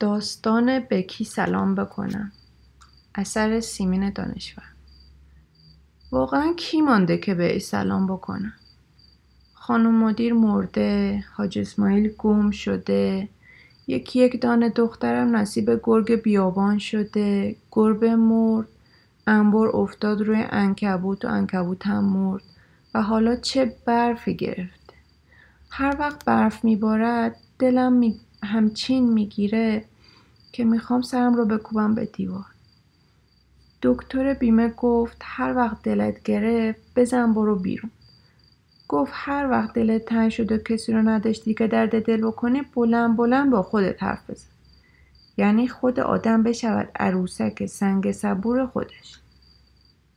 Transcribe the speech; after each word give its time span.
داستان 0.00 0.80
به 0.80 1.02
کی 1.02 1.24
سلام 1.24 1.74
بکنم. 1.74 2.32
اثر 3.14 3.60
سیمین 3.60 4.10
دانشور. 4.10 4.64
واقعا 6.12 6.52
کی 6.56 6.80
مانده 6.80 7.18
که 7.18 7.34
به 7.34 7.58
سلام 7.58 8.06
بکنم؟ 8.06 8.52
خانم 9.54 9.94
مدیر 9.94 10.32
مرده 10.32 11.24
حاج 11.34 11.58
اسماعیل 11.58 12.14
گم 12.18 12.50
شده 12.50 13.28
یکی 13.86 14.18
یک 14.18 14.42
دانه 14.42 14.68
دخترم 14.68 15.36
نصیب 15.36 15.80
گرگ 15.82 16.22
بیابان 16.22 16.78
شده 16.78 17.56
گربه 17.72 18.16
مرد 18.16 18.68
انبر 19.26 19.68
افتاد 19.68 20.20
روی 20.20 20.44
انکبوت 20.50 21.24
و 21.24 21.28
انکبوت 21.28 21.86
هم 21.86 22.04
مرد 22.04 22.42
و 22.94 23.02
حالا 23.02 23.36
چه 23.36 23.76
برفی 23.86 24.36
گرفته. 24.36 24.94
هر 25.70 25.96
وقت 25.98 26.24
برف 26.24 26.64
میبارد 26.64 27.36
دلم 27.58 27.92
می... 27.92 28.20
همچین 28.42 29.12
می‌گیره. 29.12 29.84
که 30.54 30.64
می‌خوام 30.64 31.02
سرم 31.02 31.34
رو 31.34 31.44
بکوبم 31.44 31.94
به 31.94 32.04
دیوار. 32.04 32.44
دکتر 33.82 34.34
بیمه 34.34 34.68
گفت 34.68 35.16
هر 35.22 35.56
وقت 35.56 35.82
دلت 35.82 36.22
گرفت 36.22 36.80
بزن 36.96 37.34
برو 37.34 37.56
بیرون. 37.56 37.90
گفت 38.88 39.12
هر 39.14 39.50
وقت 39.50 39.74
دلت 39.74 40.04
تنگ 40.04 40.30
شد 40.30 40.52
و 40.52 40.58
کسی 40.58 40.92
رو 40.92 41.02
نداشتی 41.02 41.54
که 41.54 41.66
درد 41.66 42.04
دل 42.04 42.26
بکنی 42.26 42.62
بلند 42.62 43.16
بلند 43.16 43.50
با 43.50 43.62
خودت 43.62 44.02
حرف 44.02 44.30
بزن. 44.30 44.46
یعنی 45.36 45.68
خود 45.68 46.00
آدم 46.00 46.42
بشود 46.42 46.88
عروسک 46.96 47.66
سنگ 47.66 48.12
صبور 48.12 48.66
خودش. 48.66 49.18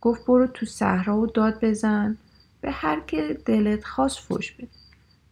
گفت 0.01 0.25
برو 0.25 0.47
تو 0.47 0.65
صحرا 0.65 1.17
و 1.17 1.27
داد 1.27 1.65
بزن 1.65 2.17
به 2.61 2.71
هر 2.71 2.99
که 2.99 3.37
دلت 3.45 3.85
خواست 3.85 4.19
فوش 4.19 4.51
بده. 4.51 4.67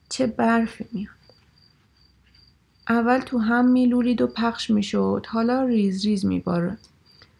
چه 0.09 0.27
برفی 0.27 0.85
میاد. 0.91 1.24
اول 2.89 3.19
تو 3.19 3.37
هم 3.37 3.65
میلولید 3.65 4.21
و 4.21 4.27
پخش 4.27 4.69
می‌شد. 4.69 5.25
حالا 5.29 5.63
ریز 5.63 6.05
ریز 6.05 6.25
میباره. 6.25 6.77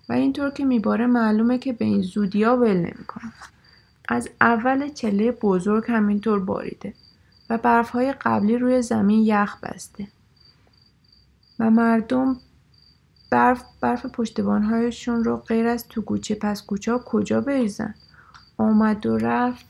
و 0.10 0.14
اینطور 0.14 0.50
که 0.50 0.66
میباره 0.66 1.08
معلومه 1.08 1.58
که 1.58 1.74
به 1.74 1.86
این 1.86 2.02
زودیا 2.02 2.58
ول 2.58 2.78
نمی‌کنه. 2.78 3.34
از 4.10 4.30
اول 4.42 4.90
چله 4.90 5.32
بزرگ 5.32 5.84
همینطور 5.88 6.40
باریده 6.40 6.94
و 7.50 7.58
برفهای 7.58 8.14
قبلی 8.14 8.58
روی 8.58 8.82
زمین 8.82 9.24
یخ 9.26 9.58
بسته. 9.64 10.08
و 11.60 11.70
مردم 11.70 12.38
برف 13.30 13.64
برف 13.82 14.06
پشتبانهایشون 14.06 15.24
رو 15.24 15.38
غیر 15.38 15.68
از 15.68 15.88
تو 15.88 16.02
کوچه 16.02 16.36
پس 16.36 16.66
کوچه 16.66 16.92
ها 16.92 17.00
کجا 17.00 17.42
بریزن؟ 17.42 17.96
آمد 18.58 19.06
و 19.06 19.18
رفت. 19.18 19.66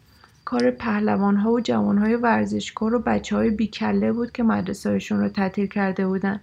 کار 0.45 0.71
پهلوان 0.71 1.35
ها 1.35 1.51
و 1.51 1.59
جوان 1.59 1.97
های 1.97 2.15
ورزشکار 2.15 2.95
و 2.95 2.99
بچه 2.99 3.35
های 3.35 3.49
بیکله 3.49 4.11
بود 4.11 4.31
که 4.31 4.43
مدرسهشون 4.43 5.19
رو 5.19 5.29
تعطیل 5.29 5.67
کرده 5.67 6.07
بودن. 6.07 6.41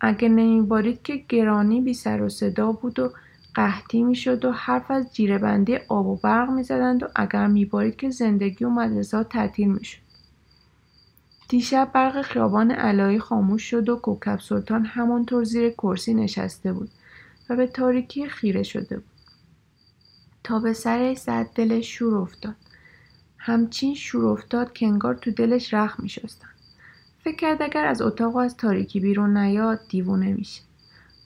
اگه 0.00 0.28
نمیبارید 0.28 1.02
که 1.02 1.24
گرانی 1.28 1.80
بی 1.80 1.94
سر 1.94 2.22
و 2.22 2.28
صدا 2.28 2.72
بود 2.72 2.98
و 2.98 3.12
قحطی 3.54 4.02
می‌شد 4.02 4.44
و 4.44 4.52
حرف 4.52 4.90
از 4.90 5.14
جیره 5.14 5.38
بندی 5.38 5.76
آب 5.76 6.06
و 6.06 6.16
برق 6.16 6.50
می‌زدند 6.50 7.02
و 7.02 7.06
اگر 7.16 7.46
میبارید 7.46 7.96
که 7.96 8.10
زندگی 8.10 8.64
و 8.64 8.70
مدرسه 8.70 9.16
ها 9.16 9.24
تعطیل 9.24 9.68
می‌شد. 9.68 9.98
دیشب 11.48 11.90
برق 11.94 12.22
خیابان 12.22 12.70
علایی 12.70 13.18
خاموش 13.18 13.70
شد 13.70 13.88
و 13.88 13.96
کوکب 13.96 14.40
سلطان 14.40 14.84
همانطور 14.84 15.44
زیر 15.44 15.70
کرسی 15.70 16.14
نشسته 16.14 16.72
بود 16.72 16.90
و 17.50 17.56
به 17.56 17.66
تاریکی 17.66 18.28
خیره 18.28 18.62
شده 18.62 18.96
بود. 18.96 19.04
تا 20.44 20.58
به 20.58 20.72
سرش 20.72 21.18
زد 21.18 21.46
دلش 21.54 21.86
شور 21.86 22.14
افتاد. 22.14 22.54
همچین 23.42 23.94
شور 23.94 24.26
افتاد 24.26 24.72
که 24.72 24.86
انگار 24.86 25.14
تو 25.14 25.30
دلش 25.30 25.74
رخ 25.74 26.00
میشستن 26.00 26.48
فکر 27.24 27.36
کرد 27.36 27.62
اگر 27.62 27.84
از 27.84 28.02
اتاق 28.02 28.34
و 28.34 28.38
از 28.38 28.56
تاریکی 28.56 29.00
بیرون 29.00 29.36
نیاد 29.36 29.80
دیوونه 29.88 30.32
میشه 30.32 30.62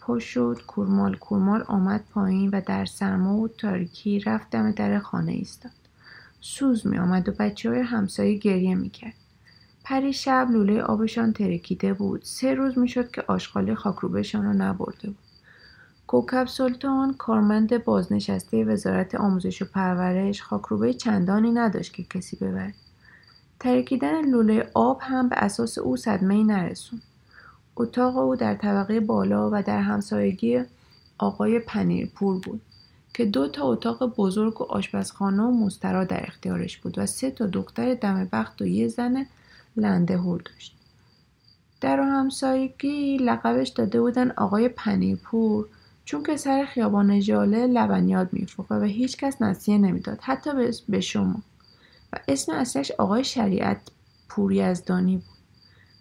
پا 0.00 0.18
شد 0.18 0.60
کورمال 0.66 1.16
کورمال 1.16 1.64
آمد 1.68 2.04
پایین 2.10 2.50
و 2.50 2.60
در 2.66 2.84
سرما 2.84 3.36
و 3.36 3.48
تاریکی 3.48 4.20
رفت 4.20 4.50
دم 4.50 4.72
در 4.72 4.98
خانه 4.98 5.32
ایستاد 5.32 5.72
سوز 6.46 6.86
می 6.86 6.98
آمد 6.98 7.28
و 7.28 7.32
بچه 7.32 7.70
های 7.70 7.80
همسایه 7.80 8.38
گریه 8.38 8.74
می 8.74 8.90
کرد. 8.90 9.14
پری 9.84 10.12
شب 10.12 10.48
لوله 10.50 10.82
آبشان 10.82 11.32
ترکیده 11.32 11.94
بود. 11.94 12.20
سه 12.24 12.54
روز 12.54 12.78
می 12.78 12.88
شد 12.88 13.10
که 13.10 13.24
آشغالی 13.28 13.74
خاکروبشان 13.74 14.44
را 14.44 14.52
نبرده 14.52 15.08
بود. 15.08 15.23
کوکب 16.14 16.46
سلطان 16.46 17.14
کارمند 17.14 17.84
بازنشسته 17.84 18.64
وزارت 18.64 19.14
آموزش 19.14 19.62
و 19.62 19.64
پرورش 19.64 20.42
خاکروبه 20.42 20.94
چندانی 20.94 21.50
نداشت 21.50 21.92
که 21.92 22.02
کسی 22.02 22.36
ببرد. 22.36 22.74
ترکیدن 23.60 24.30
لوله 24.30 24.70
آب 24.74 24.98
هم 25.02 25.28
به 25.28 25.36
اساس 25.36 25.78
او 25.78 25.96
صدمه 25.96 26.44
نرسون. 26.44 27.00
اتاق 27.76 28.16
او 28.16 28.36
در 28.36 28.54
طبقه 28.54 29.00
بالا 29.00 29.50
و 29.52 29.62
در 29.62 29.80
همسایگی 29.80 30.62
آقای 31.18 31.58
پنیرپور 31.58 32.40
بود 32.40 32.60
که 33.14 33.24
دو 33.24 33.48
تا 33.48 33.62
اتاق 33.62 34.14
بزرگ 34.16 34.60
و 34.60 34.64
آشپزخانه 34.64 35.42
و 35.42 35.50
مسترا 35.50 36.04
در 36.04 36.22
اختیارش 36.26 36.78
بود 36.78 36.98
و 36.98 37.06
سه 37.06 37.30
تا 37.30 37.46
دختر 37.46 37.94
دم 37.94 38.28
بخت 38.32 38.62
و 38.62 38.66
یه 38.66 38.88
زن 38.88 39.26
لنده 39.76 40.18
هور 40.18 40.40
داشت. 40.40 40.76
در 41.80 42.00
همسایگی 42.00 43.16
لقبش 43.16 43.68
داده 43.68 44.00
بودن 44.00 44.30
آقای 44.30 44.68
پنیرپور 44.68 45.68
چون 46.04 46.22
که 46.22 46.36
سر 46.36 46.64
خیابان 46.64 47.20
ژاله 47.20 47.66
لبنیات 47.66 48.28
میفروخت 48.32 48.72
و 48.72 48.82
هیچ 48.82 49.16
کس 49.16 49.42
نصیه 49.42 49.78
نمی‌داد 49.78 50.18
حتی 50.22 50.50
به 50.88 51.00
شما 51.00 51.42
و 52.12 52.16
اسم 52.28 52.52
اصلش 52.52 52.90
آقای 52.90 53.24
شریعت 53.24 53.80
پوری 54.28 54.62
از 54.62 54.84
دانی 54.84 55.16
بود 55.16 55.24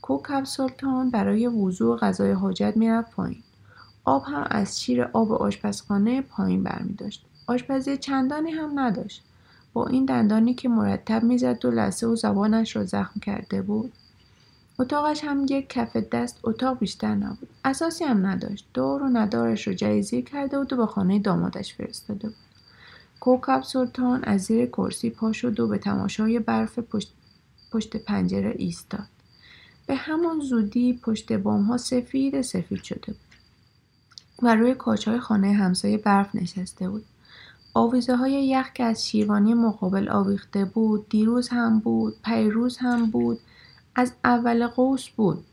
کوکب 0.01 0.43
سلطان 0.43 1.09
برای 1.09 1.47
وضوع 1.47 1.97
غذای 1.97 2.31
حاجت 2.31 2.73
می‌رفت 2.77 3.11
پایین 3.11 3.43
آب 4.05 4.23
هم 4.23 4.47
از 4.51 4.81
شیر 4.81 5.03
آب 5.03 5.31
آشپزخانه 5.31 6.21
پایین 6.21 6.63
برمی 6.63 6.93
داشت. 6.93 7.25
آشپزی 7.47 7.97
چندانی 7.97 8.51
هم 8.51 8.79
نداشت. 8.79 9.23
با 9.73 9.87
این 9.87 10.05
دندانی 10.05 10.53
که 10.53 10.69
مرتب 10.69 11.23
می‌زد 11.23 11.65
و 11.65 11.71
لسه 11.71 12.07
و 12.07 12.15
زبانش 12.15 12.75
را 12.75 12.85
زخم 12.85 13.19
کرده 13.19 13.61
بود. 13.61 13.93
اتاقش 14.83 15.23
هم 15.23 15.45
یک 15.49 15.69
کف 15.69 15.97
دست 15.97 16.39
اتاق 16.43 16.79
بیشتر 16.79 17.15
نبود. 17.15 17.49
اساسی 17.65 18.03
هم 18.03 18.25
نداشت. 18.25 18.65
دار 18.73 19.03
و 19.03 19.09
ندارش 19.09 19.67
را 19.67 19.73
جایزی 19.73 20.21
کرده 20.21 20.57
بود 20.57 20.73
و 20.73 20.77
به 20.77 20.85
خانه 20.85 21.19
دامادش 21.19 21.73
فرستاده 21.73 22.27
بود. 22.27 22.37
کوکب 23.19 23.63
سلطان 23.63 24.23
از 24.23 24.41
زیر 24.41 24.65
کرسی 24.65 25.09
پا 25.09 25.31
شد 25.31 25.59
و 25.59 25.67
به 25.67 25.77
تماشای 25.77 26.39
برف 26.39 26.79
پشت, 26.79 27.13
پشت 27.71 27.97
پنجره 27.97 28.55
ایستاد. 28.57 29.07
به 29.85 29.95
همان 29.95 30.39
زودی 30.39 30.99
پشت 31.03 31.33
بام 31.33 31.63
ها 31.63 31.77
سفید 31.77 32.41
سفید 32.41 32.83
شده 32.83 33.05
بود. 33.07 33.17
و 34.41 34.55
روی 34.55 34.75
های 35.05 35.19
خانه 35.19 35.53
همسایه 35.53 35.97
برف 35.97 36.35
نشسته 36.35 36.89
بود. 36.89 37.05
آویزه 37.73 38.15
های 38.15 38.47
یخ 38.47 38.73
که 38.73 38.83
از 38.83 39.07
شیروانی 39.07 39.53
مقابل 39.53 40.09
آویخته 40.09 40.65
بود 40.65 41.09
دیروز 41.09 41.49
هم 41.49 41.79
بود 41.79 42.15
پیروز 42.23 42.77
هم 42.77 43.05
بود 43.05 43.39
از 43.95 44.13
اول 44.23 44.67
قوس 44.67 45.09
بود. 45.09 45.45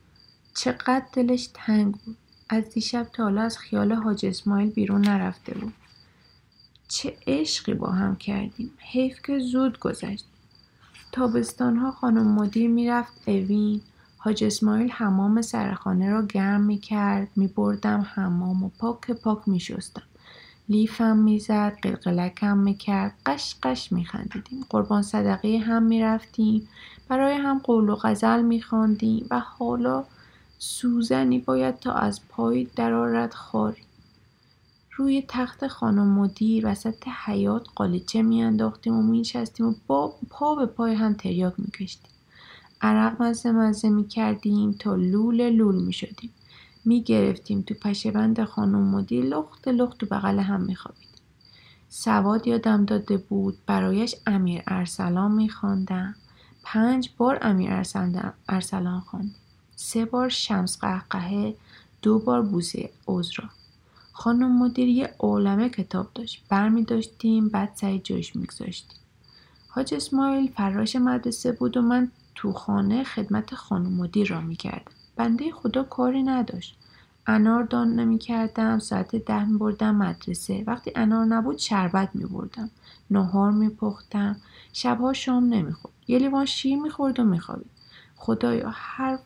چقدر 0.55 1.05
دلش 1.13 1.49
تنگ 1.55 1.95
بود. 1.95 2.17
از 2.49 2.65
دیشب 2.71 3.07
تا 3.13 3.23
حالا 3.23 3.43
از 3.43 3.59
خیال 3.59 3.93
حاج 3.93 4.27
اسماعیل 4.27 4.71
بیرون 4.71 5.01
نرفته 5.01 5.55
بود. 5.55 5.73
چه 6.89 7.17
عشقی 7.27 7.75
با 7.75 7.91
هم 7.91 8.17
کردیم. 8.17 8.71
حیف 8.79 9.23
که 9.23 9.39
زود 9.39 9.79
گذشت. 9.79 10.25
تابستان 11.13 11.77
ها 11.77 11.91
خانم 11.91 12.35
مدیر 12.35 12.71
می‌رفت 12.71 13.29
اوین. 13.29 13.81
حاج 14.17 14.45
اسماعیل 14.45 14.91
حمام 14.91 15.43
سرخانه 15.43 16.11
را 16.11 16.23
گرم 16.27 16.61
می 16.61 16.79
کرد 16.79 17.29
می 17.37 17.47
بردم 17.47 18.07
حمام 18.15 18.63
و 18.63 18.69
پاک 18.69 19.11
پاک 19.11 19.49
می 19.49 19.61
شستم. 19.61 20.03
لیفم 20.71 21.17
می‌زد 21.17 21.79
قلقلکم 21.83 22.59
می‌کرد 22.59 23.15
قش 23.27 23.55
قش 23.63 23.93
میخندیدیم. 23.93 24.65
قربان 24.69 25.03
صدقه 25.03 25.59
هم 25.59 25.83
می‌رفتیم. 25.83 26.69
برای 27.09 27.35
هم 27.35 27.59
قول 27.59 27.89
و 27.89 27.97
غزل 27.97 28.43
میخواندیم 28.43 29.27
و 29.31 29.41
حالا 29.41 30.05
سوزنی 30.59 31.39
باید 31.39 31.79
تا 31.79 31.93
از 31.93 32.21
پای 32.29 32.69
درارت 32.77 33.35
خاری 33.35 33.83
روی 34.97 35.25
تخت 35.29 35.67
خانم 35.67 36.07
مدیر 36.07 36.67
وسط 36.67 37.09
حیات 37.25 37.67
قالیچه 37.75 38.23
میانداختیم 38.23 38.95
و 38.95 39.03
مینشستیم 39.03 39.67
و 39.67 39.75
با 39.87 40.15
پا 40.31 40.55
به 40.55 40.67
پای 40.67 40.95
هم 40.95 41.15
تریاک 41.15 41.55
میکشتیم. 41.59 42.11
عرق 42.81 43.23
مزه 43.23 43.53
مزه 43.53 43.89
می 43.89 44.09
کردیم 44.09 44.73
تا 44.73 44.95
لول 44.95 45.51
لول 45.51 45.83
می 45.83 45.93
شدیم. 46.81 46.93
می 46.93 47.03
گرفتیم 47.03 47.63
تو 47.63 47.75
پشبند 47.75 48.45
خانم 48.45 48.95
مدیر 48.95 49.25
لخت 49.25 49.69
لخت 49.69 49.99
تو 49.99 50.07
بغل 50.07 50.39
هم 50.39 50.61
می 50.61 50.77
خوابید. 50.77 51.09
سواد 51.89 52.47
یادم 52.47 52.85
داده 52.85 53.17
بود 53.17 53.59
برایش 53.67 54.15
امیر 54.27 54.63
ارسلان 54.67 55.33
می 55.33 55.49
خواندم. 55.49 56.15
پنج 56.63 57.11
بار 57.19 57.39
امیر 57.43 57.71
ارسلان 58.49 59.01
خواندیم. 59.01 59.35
سه 59.77 60.05
بار 60.05 60.29
شمس 60.29 60.79
قهقهه 60.79 61.55
دو 62.03 62.19
بار 62.19 62.43
بوزه 62.43 62.91
عذرا 63.07 63.49
خانم 64.13 64.59
مدیر 64.59 64.89
یه 64.89 65.15
عالمه 65.19 65.69
کتاب 65.69 66.11
داشت 66.15 66.45
برمی 66.49 66.85
داشتیم 66.85 67.49
بعد 67.49 67.73
سعی 67.75 67.99
جوش 67.99 68.37
میگذاشتیم 68.37 68.99
حاج 69.69 69.95
اسماعیل 69.95 70.53
فراش 70.53 70.97
مدرسه 70.97 71.53
بود 71.53 71.77
و 71.77 71.83
من 71.83 72.11
تو 72.35 72.53
خانه 72.53 73.05
خدمت 73.05 73.55
خانم 73.55 73.93
مدیر 73.93 74.29
را 74.29 74.41
می‌کردم. 74.41 74.93
بنده 75.21 75.51
خدا 75.53 75.83
کاری 75.83 76.23
نداشت. 76.23 76.77
انار 77.27 77.63
دان 77.65 77.95
نمی 77.95 78.19
کردم 78.19 78.79
ساعت 78.79 79.17
ده 79.17 79.45
می 79.45 79.59
بردم 79.59 79.95
مدرسه. 79.95 80.65
وقتی 80.67 80.93
انار 80.97 81.25
نبود 81.25 81.59
شربت 81.59 82.11
می 82.15 82.25
بردم 82.25 82.71
نهار 83.11 83.51
می 83.51 83.69
پختم 83.69 84.37
شبها 84.73 85.13
شام 85.13 85.45
نمی 85.45 85.73
خورد 85.73 85.95
یه 86.09 86.19
لیوان 86.19 86.47
شیر 86.47 86.79
می 86.83 86.91
خورد 86.91 87.21
و 87.21 87.25
می 87.25 87.41
خوابید 87.41 87.71
خدایا 88.17 88.71
هر 88.75 89.19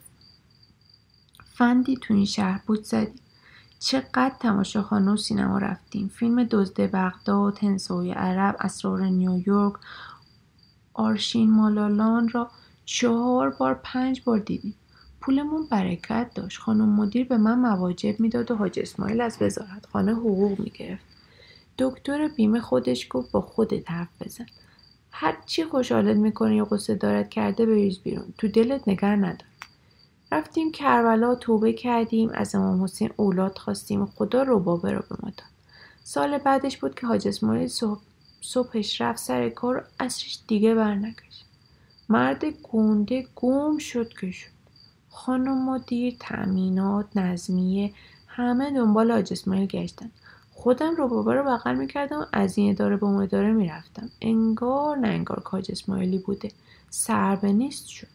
فندی 1.44 1.96
تو 1.96 2.14
این 2.14 2.24
شهر 2.24 2.60
بود 2.66 2.84
زدی. 2.84 3.20
چقدر 3.78 4.34
تماشاخانه 4.40 5.12
و 5.12 5.16
سینما 5.16 5.58
رفتیم. 5.58 6.08
فیلم 6.08 6.44
دزد 6.44 6.80
بغداد 6.80 7.58
هنسوی 7.58 8.12
عرب 8.12 8.56
اسرار 8.60 9.02
نیویورک 9.02 9.74
آرشین 10.94 11.50
مالالان 11.50 12.28
را 12.28 12.50
چهار 12.84 13.50
بار 13.50 13.74
پنج 13.74 14.22
بار 14.24 14.38
دیدیم. 14.38 14.74
پولمون 15.24 15.66
برکت 15.70 16.30
داشت. 16.34 16.60
خانم 16.60 16.88
مدیر 16.88 17.28
به 17.28 17.36
من 17.36 17.58
مواجب 17.58 18.20
می‌داد 18.20 18.50
و 18.50 18.56
حاج 18.56 18.78
اسماعیل 18.78 19.20
از 19.20 19.36
وزارت 19.40 19.86
خانه 19.92 20.12
حقوق 20.12 20.60
می‌گرفت. 20.60 21.04
دکتر 21.78 22.28
بیمه 22.28 22.60
خودش 22.60 23.06
گفت 23.10 23.30
با 23.32 23.40
خودت 23.40 23.90
حرف 23.90 24.08
بزن. 24.20 24.46
هر 25.10 25.36
چی 25.46 25.64
خوشحالت 25.64 26.16
می‌کنه 26.16 26.56
یا 26.56 26.64
قصه 26.64 26.94
دارد 26.94 27.30
کرده 27.30 27.66
بریز 27.66 27.98
بیرون. 27.98 28.34
تو 28.38 28.48
دلت 28.48 28.88
نگر 28.88 29.16
ندار. 29.16 29.48
رفتیم 30.32 30.72
کربلا 30.72 31.34
توبه 31.34 31.72
کردیم. 31.72 32.30
از 32.34 32.54
امام 32.54 32.84
حسین 32.84 33.10
اولاد 33.16 33.58
خواستیم 33.58 34.06
خدا 34.06 34.42
ربابه 34.42 34.92
رو 34.92 35.02
به 35.10 35.16
ما 35.22 35.30
داد 35.30 35.48
سال 36.02 36.38
بعدش 36.38 36.76
بود 36.76 36.94
که 36.94 37.06
حاج 37.06 37.28
اسماعیل 37.28 37.68
صبح 37.68 38.00
صبحش 38.40 39.00
رفت 39.00 39.18
سر 39.18 39.48
کار 39.48 39.76
و 39.76 39.82
اصرش 40.00 40.38
دیگه 40.48 40.74
برنگشت. 40.74 41.44
مرد 42.08 42.44
گنده 42.44 43.26
گم 43.34 43.78
شد 43.78 44.08
که 44.08 44.30
شد. 44.30 44.53
خانم 45.14 45.64
مدیر 45.70 46.16
تأمینات 46.20 47.16
نظمیه 47.16 47.92
همه 48.26 48.70
دنبال 48.70 49.12
حاج 49.12 49.32
اسماعیل 49.32 49.66
گشتن. 49.66 50.10
خودم 50.52 50.96
رو 50.96 51.08
بابا 51.08 51.34
رو 51.34 51.44
بغل 51.44 51.74
می‌کردم 51.74 52.20
و 52.20 52.24
از 52.32 52.58
این 52.58 52.70
اداره 52.70 52.96
به 52.96 53.06
اون 53.06 53.22
اداره 53.22 53.52
می‌رفتم. 53.52 54.10
انگار 54.20 54.98
نه 54.98 55.08
انگار 55.08 55.40
کاج 55.40 55.70
اسماعیلی 55.70 56.18
بوده. 56.18 56.50
سر 56.90 57.36
به 57.36 57.52
نیست 57.52 57.86
شد. 57.86 58.06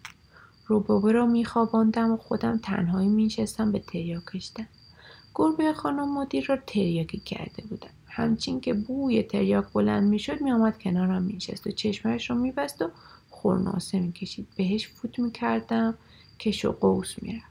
روبابه 0.67 1.11
را 1.11 1.25
میخواباندم 1.25 2.11
و 2.11 2.17
خودم 2.17 2.57
تنهایی 2.57 3.09
مینشستم 3.09 3.71
به 3.71 3.79
تریا 3.79 4.21
کشتن 4.33 4.67
گربه 5.35 5.73
خانم 5.73 6.13
مدیر 6.13 6.45
را 6.45 6.57
تریاکی 6.67 7.19
کرده 7.19 7.63
بودم. 7.69 7.89
همچین 8.07 8.61
که 8.61 8.73
بوی 8.73 9.23
تریاک 9.23 9.65
بلند 9.73 10.09
می‌شد 10.09 10.41
میآمد 10.41 10.79
کنارم 10.79 11.23
مینشست 11.23 11.67
و 11.67 11.71
چشمش 11.71 12.29
را 12.29 12.35
میبست 12.35 12.81
و 12.81 12.89
خورناسه 13.29 13.99
می‌کشید. 13.99 14.47
بهش 14.57 14.87
فوت 14.87 15.19
می‌کردم. 15.19 15.97
کش 16.39 16.65
و 16.65 16.71
قوس 16.71 17.15
می‌رفت 17.21 17.45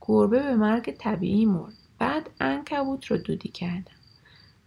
گربه 0.00 0.42
به 0.42 0.54
مرگ 0.54 0.96
طبیعی 0.98 1.46
مرد. 1.46 1.72
بعد 1.98 2.30
انکبوت 2.40 3.06
رو 3.06 3.16
دودی 3.16 3.48
کردم. 3.48 3.92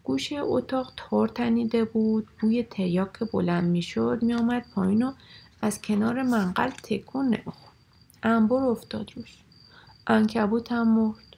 گوشه 0.03 0.35
اتاق 0.35 0.93
تار 0.97 1.27
تنیده 1.27 1.85
بود. 1.85 2.27
بوی 2.41 2.63
تریاک 2.63 3.19
بلند 3.31 3.69
می‌شد. 3.69 4.19
میآمد 4.21 4.65
پایین 4.75 5.03
و 5.03 5.13
از 5.61 5.81
کنار 5.81 6.21
منقل 6.21 6.69
تکون 6.69 7.25
نمی‌خورد. 7.25 7.73
انبر 8.23 8.55
افتاد 8.63 9.11
روش. 9.15 9.37
انکبوت 10.07 10.71
هم 10.71 10.87
مرد. 10.87 11.35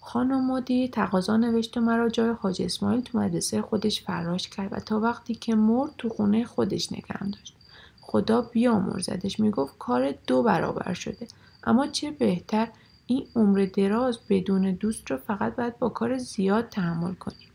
خانم 0.00 0.50
مدیر 0.50 0.90
تقاضا 0.90 1.36
نوشت 1.36 1.76
و 1.76 1.80
مرا 1.80 2.08
جای 2.08 2.30
حاج 2.30 2.62
اسماعیل 2.62 3.00
تو 3.00 3.18
مدرسه 3.18 3.62
خودش 3.62 4.02
فراش 4.02 4.48
کرد 4.48 4.72
و 4.72 4.80
تا 4.80 5.00
وقتی 5.00 5.34
که 5.34 5.54
مرد 5.54 5.90
تو 5.98 6.08
خونه 6.08 6.44
خودش 6.44 6.92
نگم 6.92 7.30
داشت. 7.30 7.56
خدا 8.06 8.42
بیامرزدش. 8.42 9.40
می‌گفت 9.40 9.78
کار 9.78 10.14
دو 10.26 10.42
برابر 10.42 10.94
شده. 10.94 11.28
اما 11.64 11.86
چه 11.86 12.10
بهتر 12.10 12.68
این 13.06 13.26
عمر 13.36 13.68
دراز 13.76 14.18
بدون 14.28 14.72
دوست 14.72 15.10
رو 15.10 15.16
فقط 15.16 15.56
باید 15.56 15.78
با 15.78 15.88
کار 15.88 16.18
زیاد 16.18 16.68
تحمل 16.68 17.14
کنیم 17.14 17.48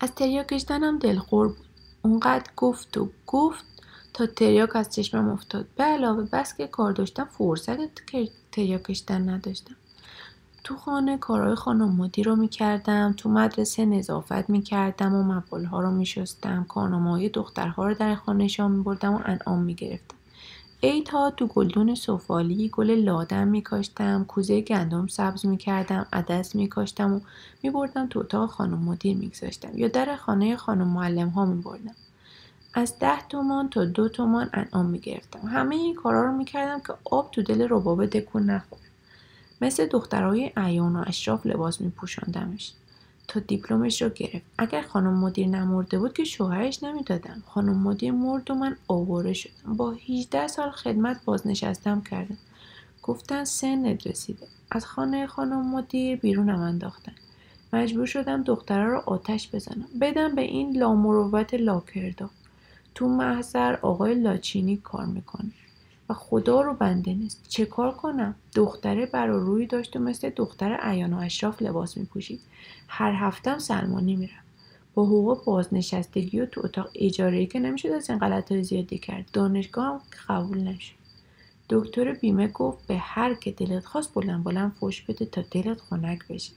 از 0.00 0.14
تریاک 0.14 0.48
کشتنم 0.48 0.98
دلخور 0.98 1.48
بود. 1.48 1.66
اونقدر 2.02 2.50
گفت 2.56 2.96
و 2.96 3.10
گفت 3.26 3.64
تا 4.14 4.26
تریاک 4.26 4.76
از 4.76 4.94
چشمم 4.94 5.28
افتاد. 5.28 5.66
به 5.76 5.84
علاوه 5.84 6.22
بس 6.32 6.56
که 6.56 6.66
کار 6.66 6.92
داشتم 6.92 7.24
فرصت 7.24 8.10
تریاک 8.52 8.82
کشتن 8.82 9.28
نداشتم. 9.28 9.76
تو 10.64 10.76
خانه 10.76 11.18
کارهای 11.18 11.54
خانم 11.54 11.96
مدیر 11.96 12.26
رو 12.26 12.36
می‌کردم 12.36 13.14
تو 13.16 13.28
مدرسه 13.28 13.84
نظافت 13.84 14.50
می‌کردم 14.50 15.14
و 15.14 15.22
مبالها 15.22 15.80
رو 15.80 15.90
میشستم 15.90 16.64
کارنامه 16.68 17.10
های 17.10 17.28
دخترها 17.28 17.86
رو 17.86 17.94
در 17.94 18.14
خانه 18.14 18.48
شام 18.48 18.70
میبردم 18.70 19.14
و 19.14 19.20
انعام 19.24 19.62
می‌گرفتم. 19.62 20.16
تا 21.06 21.30
تو 21.30 21.46
گلدون 21.46 21.94
سفالی 21.94 22.68
گل 22.68 22.90
لادم 22.90 23.48
میکاشتم 23.48 24.24
کوزه 24.24 24.60
گندم 24.60 25.06
سبز 25.06 25.46
می‌کردم 25.46 26.06
عدس 26.12 26.54
میکاشتم 26.54 27.12
و 27.12 27.20
میبردم 27.62 28.06
تو 28.06 28.20
اتاق 28.20 28.50
خانم 28.50 28.78
مدیر 28.78 29.16
میگذاشتم 29.16 29.78
یا 29.78 29.88
در 29.88 30.16
خانه 30.16 30.56
خانم 30.56 30.88
معلم 30.88 31.28
ها 31.28 31.44
میبردم. 31.44 31.94
از 32.74 32.98
ده 32.98 33.28
تومان 33.28 33.68
تا 33.68 33.84
دو 33.84 34.08
تومان 34.08 34.50
انعام 34.52 34.86
می‌گرفتم. 34.86 35.48
همه 35.48 35.74
این 35.74 35.94
کارا 35.94 36.24
رو 36.24 36.32
می‌کردم 36.32 36.80
که 36.80 36.94
آب 37.04 37.30
تو 37.30 37.42
دل 37.42 37.66
ربابه 37.70 38.06
دکون 38.06 38.50
نخوره 38.50 38.83
مثل 39.64 39.86
دخترهای 39.86 40.52
عیان 40.56 40.96
و 40.96 41.04
اشراف 41.06 41.46
لباس 41.46 41.80
میپوشاندمش. 41.80 42.72
تا 43.28 43.40
دیپلمش 43.40 44.02
رو 44.02 44.08
گرفت. 44.08 44.44
اگر 44.58 44.82
خانم 44.82 45.14
مدیر 45.14 45.46
نمرده 45.46 45.98
بود 45.98 46.12
که 46.12 46.24
شوهرش 46.24 46.82
نمی‌دادم. 46.82 47.42
خانم 47.46 47.78
مدیر 47.78 48.12
مرد 48.12 48.50
و 48.50 48.54
من 48.54 48.76
آواره 48.88 49.32
شدم. 49.32 49.76
با 49.76 49.90
18 49.90 50.46
سال 50.46 50.70
خدمت 50.70 51.24
بازنشستم 51.24 52.00
کردم. 52.00 52.36
گفتن 53.02 53.44
سنت 53.44 54.06
رسیده. 54.06 54.46
از 54.70 54.86
خانه 54.86 55.26
خانم 55.26 55.70
مدیر 55.70 56.16
بیرونم 56.16 56.60
انداختن. 56.60 57.12
مجبور 57.72 58.06
شدم 58.06 58.42
دختره 58.42 58.84
رو 58.84 59.02
آتش 59.06 59.48
بزنم. 59.54 59.88
بدم 60.00 60.34
به 60.34 60.42
این 60.42 60.76
لامروت 60.76 61.54
لاکردا. 61.54 62.30
تو 62.94 63.08
محضر 63.08 63.76
آقای 63.82 64.14
لاچینی 64.14 64.76
کار 64.76 65.06
می‌کنه. 65.06 65.50
و 66.08 66.14
خدا 66.14 66.60
رو 66.60 66.74
بنده 66.74 67.14
نیست. 67.14 67.44
چه 67.48 67.66
کار 67.66 67.92
کنم؟ 67.92 68.34
دختره 68.54 69.06
برا 69.06 69.38
روی 69.38 69.66
داشت 69.66 69.96
و 69.96 69.98
مثل 69.98 70.30
دختر 70.30 70.78
عیان 70.82 71.12
و 71.12 71.18
اشراف 71.18 71.62
لباس 71.62 71.96
می 71.96 72.04
پوشید 72.04 72.40
هر 72.88 73.12
هفتم 73.12 73.58
سلمانی 73.58 74.16
میرم. 74.16 74.44
با 74.94 75.06
حقوق 75.06 75.44
بازنشستگی 75.44 76.40
و 76.40 76.46
تو 76.46 76.60
اتاق 76.64 76.88
اجاره 76.94 77.46
که 77.46 77.60
نمی‌شد 77.60 77.88
از 77.88 78.10
این 78.10 78.18
غلط 78.18 78.52
زیادی 78.52 78.98
کرد. 78.98 79.28
دانشگاه 79.32 79.84
هم 79.84 80.00
قبول 80.28 80.58
نشد. 80.58 80.94
دکتر 81.70 82.12
بیمه 82.12 82.48
گفت 82.48 82.86
به 82.86 82.96
هر 82.96 83.34
که 83.34 83.50
دلت 83.50 83.84
خواست 83.84 84.14
بلند 84.14 84.44
بلند 84.44 84.72
فوش 84.72 85.02
بده 85.02 85.24
تا 85.24 85.42
دلت 85.50 85.80
خنک 85.80 86.28
بشه. 86.28 86.52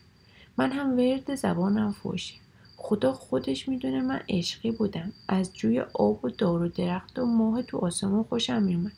من 0.58 0.72
هم 0.72 0.98
ورد 0.98 1.36
زبانم 1.36 1.92
فوشه 1.92 2.34
خدا 2.77 3.13
خودش 3.13 3.70
می‌دونه 3.70 4.01
من 4.01 4.20
عشقی 4.30 4.72
بودم. 4.72 5.12
از 5.27 5.56
جوی 5.56 5.80
آب 5.80 6.25
و 6.25 6.30
دار 6.30 6.62
و 6.62 6.68
درخت 6.68 7.20
و 7.20 7.25
ماه 7.25 7.62
تو 7.62 7.77
آسمون 7.77 8.24
خوشم 8.24 8.63
میومد 8.63 8.92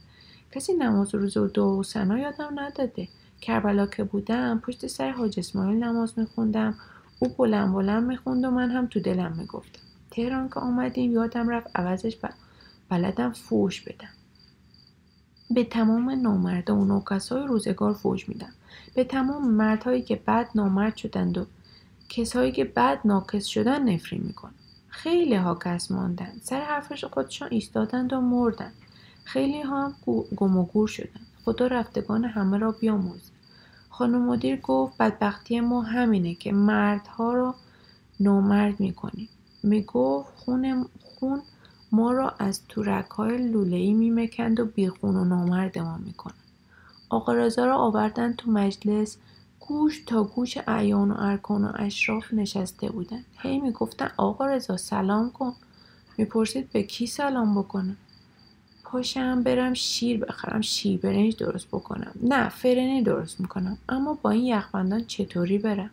کسی 0.51 0.73
نماز 0.73 1.15
روز 1.15 1.37
و 1.37 1.47
دو 1.47 1.83
سنا 1.83 2.19
یادم 2.19 2.59
نداده. 2.59 3.07
کربلا 3.41 3.85
که 3.85 4.03
بودم 4.03 4.59
پشت 4.59 4.87
سر 4.87 5.11
حاج 5.11 5.39
اسماعیل 5.39 5.83
نماز 5.83 6.19
میخوندم. 6.19 6.75
او 7.19 7.29
بلند 7.29 7.73
بلند 7.73 8.03
می‌خوند 8.03 8.45
و 8.45 8.51
من 8.51 8.71
هم 8.71 8.87
تو 8.87 8.99
دلم 8.99 9.35
می‌گفتم. 9.37 9.81
تهران 10.11 10.49
که 10.49 10.59
آمدیم 10.59 11.11
یادم 11.11 11.49
رفت 11.49 11.67
عوضش 11.75 12.17
بلدم 12.89 13.31
فوش 13.31 13.81
بدم. 13.81 14.09
به 15.51 15.63
تمام 15.63 16.09
نامرد 16.09 16.69
و 16.69 16.85
نوکسای 16.85 17.47
روزگار 17.47 17.93
فوش 17.93 18.29
میدم. 18.29 18.51
به 18.95 19.03
تمام 19.03 19.51
مردهایی 19.51 20.01
که 20.01 20.15
بعد 20.15 20.49
نامرد 20.55 20.95
شدند 20.95 21.37
و 21.37 21.45
کسایی 22.09 22.51
که 22.51 22.63
بعد 22.63 22.99
ناکس 23.05 23.45
شدن 23.45 23.89
نفری 23.93 24.19
می‌کنم. 24.19 24.53
خیلی 24.87 25.35
ها 25.35 25.55
کس 25.55 25.91
ماندن. 25.91 26.31
سر 26.41 26.61
حرفش 26.61 27.05
خودشان 27.05 27.47
ایستادند 27.51 28.13
و 28.13 28.21
مردند 28.21 28.73
خیلی 29.33 29.61
هم 29.61 29.93
گم 30.35 30.57
و 30.57 30.65
گور 30.65 30.87
شدن. 30.87 31.21
خدا 31.45 31.67
رفتگان 31.67 32.25
همه 32.25 32.57
را 32.57 32.71
بیاموز 32.71 33.31
خانم 33.89 34.21
مدیر 34.21 34.61
گفت 34.61 34.97
بدبختی 34.97 35.59
ما 35.59 35.81
همینه 35.81 36.35
که 36.35 36.51
مردها 36.51 37.33
را 37.33 37.55
نامرد 38.19 38.79
می‌کنیم. 38.79 39.29
می‌گفت 39.63 40.33
خون 40.35 40.85
خون 41.03 41.41
ما 41.91 42.11
را 42.11 42.29
از 42.39 42.61
تورک 42.69 43.05
های 43.09 43.37
لولهی 43.37 43.93
میمکند 43.93 44.59
و 44.59 44.65
بیخون 44.65 45.15
و 45.15 45.25
نامرد 45.25 45.79
ما 45.79 45.97
می‌کنن 45.97 46.33
آقا 47.09 47.33
رضا 47.33 47.65
را 47.65 47.77
آوردن 47.77 48.33
تو 48.33 48.51
مجلس 48.51 49.17
گوش 49.59 50.03
تا 50.05 50.23
گوش 50.23 50.57
اعیان 50.67 51.11
و 51.11 51.15
ارکان 51.17 51.65
و 51.65 51.71
اشراف 51.75 52.33
نشسته 52.33 52.89
بودن 52.89 53.25
هی 53.37 53.59
می‌گفتن 53.59 54.11
آقا 54.17 54.45
رضا 54.45 54.77
سلام 54.77 55.31
کن. 55.31 55.53
می‌پرسید 56.17 56.71
به 56.71 56.83
کی 56.83 57.07
سلام 57.07 57.61
بکنم؟ 57.61 57.97
پاشم 58.91 59.43
برم 59.43 59.73
شیر 59.73 60.19
بخرم. 60.25 60.61
شیر 60.61 60.99
برنج 60.99 61.35
درست 61.35 61.67
بکنم. 61.67 62.11
نه 62.23 62.49
فرنی 62.49 63.01
درست 63.01 63.39
می‌کنم. 63.39 63.77
اما 63.89 64.13
با 64.21 64.29
این 64.29 64.45
یخبندان 64.45 65.05
چطوری 65.05 65.57
برم؟ 65.57 65.89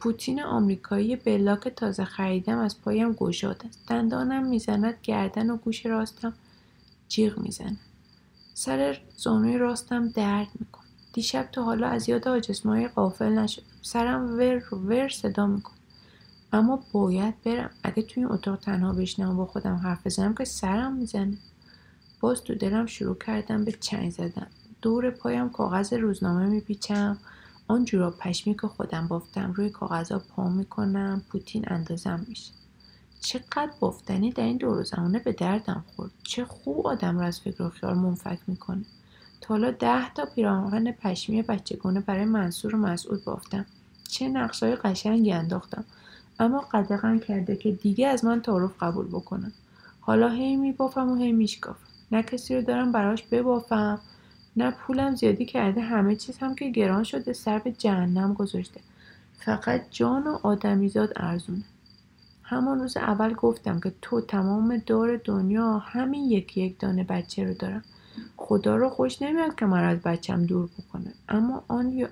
پوتین 0.00 0.42
آمریکایی 0.42 1.16
بلاک 1.16 1.68
تازه 1.68 2.04
خریدم 2.04 2.58
از 2.58 2.80
پایم 2.80 3.12
گشاد 3.12 3.62
است. 3.68 3.78
دندانم 3.88 4.46
می‌زند 4.46 4.94
گردن 5.02 5.50
و 5.50 5.56
گوش 5.56 5.86
راستم 5.86 6.32
جیغ 7.08 7.38
می‌زند. 7.38 7.76
سر 8.54 8.98
زانوی 9.16 9.58
راستم 9.58 10.08
درد 10.08 10.48
می‌کنه. 10.60 10.84
دیشب 11.12 11.48
تا 11.52 11.62
حالا 11.62 11.86
از 11.88 12.08
یاد 12.08 12.28
آجسمای 12.28 12.88
قافل 12.88 13.38
نشد 13.38 13.62
سرم 13.82 14.38
ور 14.38 14.74
ور 14.74 15.08
صدا 15.08 15.46
میکن 15.46 15.72
اما 16.52 16.82
باید 16.92 17.34
برم. 17.44 17.70
اگه 17.82 18.02
توی 18.02 18.22
این 18.22 18.32
اتاق 18.32 18.58
تنها 18.58 18.92
بشنم 18.92 19.36
با 19.36 19.46
خودم 19.46 19.74
حرف 19.74 20.06
بزنم 20.06 20.34
که 20.34 20.44
سرم 20.44 20.92
می‌زنه. 20.96 21.36
باز 22.24 22.44
تو 22.44 22.54
دلم 22.54 22.86
شروع 22.86 23.18
کردم 23.18 23.64
به 23.64 23.72
چنگ 23.72 24.10
زدن. 24.10 24.46
دور 24.82 25.10
پایم 25.10 25.50
کاغذ 25.50 25.92
روزنامه 25.92 26.46
میپیچم. 26.46 27.18
آن 27.68 27.84
جورا 27.84 28.10
پشمی 28.10 28.54
که 28.54 28.66
خودم 28.66 29.08
بافتم 29.08 29.52
روی 29.52 29.70
کاغذها 29.70 30.18
پا 30.18 30.48
می‌کنم 30.48 31.22
پوتین 31.28 31.64
اندازم 31.66 32.26
میشه. 32.28 32.52
چقدر 33.20 33.70
بافتنی 33.80 34.32
در 34.32 34.42
این 34.42 34.56
دور 34.56 34.82
زمانه 34.82 35.18
به 35.18 35.32
دردم 35.32 35.84
خورد. 35.96 36.10
چه 36.22 36.44
خوب 36.44 36.86
آدم 36.86 37.18
رو 37.18 37.24
از 37.24 37.40
فکر 37.40 37.62
و 37.62 37.68
خیال 37.68 37.94
منفک 37.94 38.38
می‌کنه. 38.46 38.84
تا 39.40 39.54
حالا 39.54 39.70
ده 39.70 40.14
تا 40.14 40.24
پیراهن 40.34 40.92
پشمی 40.92 41.42
بچگونه 41.42 42.00
برای 42.00 42.24
منصور 42.24 42.74
و 42.74 42.78
مسعود 42.78 43.24
بافتم. 43.24 43.66
چه 44.08 44.28
نقشهای 44.28 44.76
قشنگی 44.76 45.32
انداختم. 45.32 45.84
اما 46.38 46.60
قدغن 46.72 47.18
کرده 47.18 47.56
که 47.56 47.72
دیگه 47.72 48.08
از 48.08 48.24
من 48.24 48.42
تعارف 48.42 48.82
قبول 48.82 49.06
بکنم 49.06 49.52
حالا 50.00 50.28
هی 50.28 50.56
میبافم 50.56 51.08
و 51.10 51.14
هی 51.14 51.32
میشکافم. 51.32 51.83
نه 52.12 52.22
کسی 52.22 52.56
رو 52.56 52.62
دارم 52.62 52.92
براش 52.92 53.22
ببافم 53.22 54.00
نه 54.56 54.70
پولم 54.70 55.14
زیادی 55.14 55.44
کرده 55.44 55.80
همه 55.80 56.16
چیز 56.16 56.38
هم 56.38 56.54
که 56.54 56.70
گران 56.70 57.04
شده 57.04 57.32
سر 57.32 57.58
به 57.58 57.72
جهنم 57.72 58.34
گذاشته. 58.34 58.80
فقط 59.38 59.90
جان 59.90 60.26
و 60.26 60.38
آدمیزاد 60.42 61.12
ارزونه. 61.16 61.64
همان 62.42 62.80
روز 62.80 62.96
اول 62.96 63.34
گفتم 63.34 63.80
که 63.80 63.92
تو 64.02 64.20
تمام 64.20 64.76
دار 64.86 65.20
دنیا 65.24 65.78
همین 65.78 66.24
یک 66.24 66.56
یک 66.56 66.78
دانه 66.78 67.04
بچه 67.04 67.44
رو 67.44 67.54
دارم. 67.54 67.82
خدا 68.36 68.76
رو 68.76 68.88
خوش 68.88 69.22
نمیاد 69.22 69.54
که 69.54 69.66
من 69.66 69.84
از 69.84 69.98
بچم 69.98 70.46
دور 70.46 70.68
بکنه. 70.78 71.12
اما 71.28 71.64
آن 71.68 72.08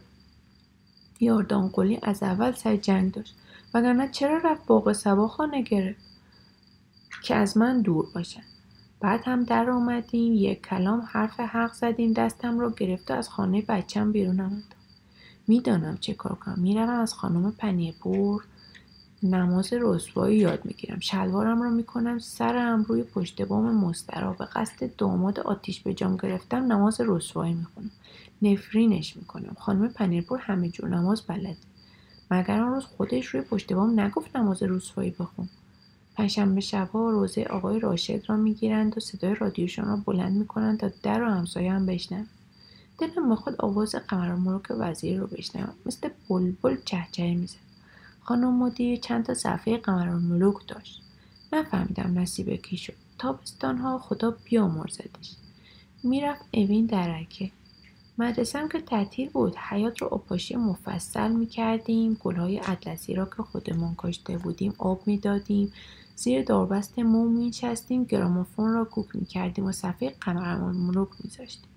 یاردان 1.20 1.68
قلی 1.68 1.98
از 2.02 2.22
اول 2.22 2.52
سر 2.52 2.76
جنگ 2.76 3.12
داشت. 3.12 3.34
وگرنه 3.74 4.08
چرا 4.08 4.38
رفت 4.38 4.66
باغ 4.66 4.92
سبا 4.92 5.28
خانه 5.28 5.62
گرفت؟ 5.62 6.00
که 7.22 7.34
از 7.34 7.56
من 7.56 7.82
دور 7.82 8.06
باشن 8.14 8.42
بعد 9.02 9.20
هم 9.24 9.44
در 9.44 9.70
آمدیم 9.70 10.32
یک 10.32 10.62
کلام 10.62 11.08
حرف 11.10 11.40
حق 11.40 11.72
زدیم 11.72 12.12
دستم 12.12 12.58
رو 12.58 12.70
گرفت 12.70 13.10
و 13.10 13.14
از 13.14 13.28
خانه 13.28 13.62
بچم 13.62 14.12
بیرون 14.12 14.40
آمد. 14.40 14.74
می‌دانم 15.48 15.96
چه 16.00 16.14
کار 16.14 16.34
کنم. 16.34 16.58
می‌روم 16.58 17.00
از 17.00 17.14
خانم 17.14 17.52
پنیپور 17.52 18.44
نماز 19.22 19.72
رسوایی 19.72 20.38
یاد 20.38 20.64
می‌گیرم. 20.64 21.00
شلوارم 21.00 21.62
رو 21.62 21.70
می‌کنم 21.70 22.18
سرم 22.18 22.82
روی 22.82 23.02
پشت 23.02 23.42
بام 23.42 23.74
مسترا 23.74 24.32
به 24.32 24.44
قصد 24.44 24.96
داماد 24.96 25.40
آتیش 25.40 25.80
به 25.80 25.94
جام 25.94 26.16
گرفتم 26.16 26.72
نماز 26.72 27.00
رسوایی 27.00 27.54
می‌خونم. 27.54 27.90
نفرینش 28.42 29.16
می‌کنم. 29.16 29.56
خانم 29.58 29.88
پنیرپور 29.88 30.38
همه 30.38 30.68
جور 30.68 30.88
نماز 30.88 31.22
بلده. 31.22 31.56
مگر 32.30 32.60
آن 32.60 32.74
روز 32.74 32.84
خودش 32.84 33.26
روی 33.26 33.42
پشت 33.42 33.72
بام 33.72 34.00
نگفت 34.00 34.36
نماز 34.36 34.62
رسوایی 34.62 35.10
بخون؟ 35.10 35.48
پنجشنبه 36.14 36.60
شبها 36.60 37.10
روزه 37.10 37.42
آقای 37.42 37.80
راشد 37.80 38.30
را 38.30 38.36
می‌گیرند 38.36 38.96
و 38.96 39.00
صدای 39.00 39.34
رادیوشان 39.34 39.84
را 39.84 39.96
بلند 39.96 40.36
می‌کنند 40.36 40.78
تا 40.80 40.90
در 41.02 41.22
و 41.22 41.26
همسایه 41.26 41.72
هم 41.72 41.86
بشنوند. 41.86 42.28
دلم 42.98 43.28
می‌خواد 43.28 43.56
آواز 43.58 43.94
قمرملوک 44.08 44.62
وزیر 44.70 45.20
رو 45.20 45.26
بشنوم. 45.26 45.74
مثل 45.86 46.08
بلبل 46.28 46.76
چهچه 46.84 47.34
می‌زد. 47.34 47.56
خانم 48.20 48.54
مدیر 48.54 48.98
چند 48.98 49.24
تا 49.24 49.34
صفحه 49.34 49.76
قمرالملوک 49.76 50.66
داشت. 50.66 51.02
نفهمیدم 51.52 52.18
نصیب 52.18 52.54
کی 52.54 52.76
شد. 52.76 52.94
تابستانها 53.18 53.98
خدا 53.98 54.36
بیامرزدش. 54.44 55.34
می‌رفت 56.02 56.44
اوین 56.54 56.86
درکه. 56.86 57.50
مدرسم 58.18 58.68
که 58.68 58.80
تعطیل 58.80 59.28
بود. 59.28 59.56
حیات 59.56 60.02
رو 60.02 60.08
آپاشی 60.08 60.56
مفصل 60.56 61.32
می‌کردیم. 61.32 62.14
گلهای 62.14 62.60
اطلسی 62.64 63.14
را 63.14 63.24
که 63.24 63.42
خودمان 63.42 63.94
کاشته 63.94 64.38
بودیم 64.38 64.74
آب 64.78 65.02
می‌دادیم. 65.06 65.72
زیر 66.16 66.44
داربست 66.44 66.98
موم 66.98 67.32
میچستیم 67.32 68.04
گرامافون 68.04 68.72
را 68.72 68.84
کوک 68.84 69.16
می‌کردیم 69.16 69.64
و 69.64 69.72
صفحه 69.72 70.14
قمرالملوک 70.20 71.08
میذاشتیم. 71.24 71.68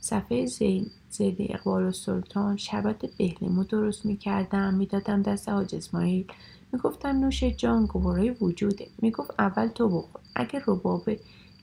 صفحه 0.00 0.46
زید 0.46 1.36
اقبال 1.38 1.84
و 1.84 1.92
سلطان 1.92 2.56
شربت 2.56 3.06
بهلیمو 3.06 3.64
درست 3.64 4.06
می‌کردم 4.06 4.74
می‌دادم 4.74 5.22
دست 5.22 5.48
حاج 5.48 5.74
اسماعیل. 5.74 6.26
می‌گفتم 6.72 7.08
نوش 7.08 7.44
جان 7.44 7.86
گوارای 7.86 8.30
وجوده. 8.30 8.86
می‌گفت 9.02 9.30
اول 9.38 9.66
تو 9.66 9.88
بخور. 9.88 10.20
اگه 10.34 10.62
ربابه 10.66 11.20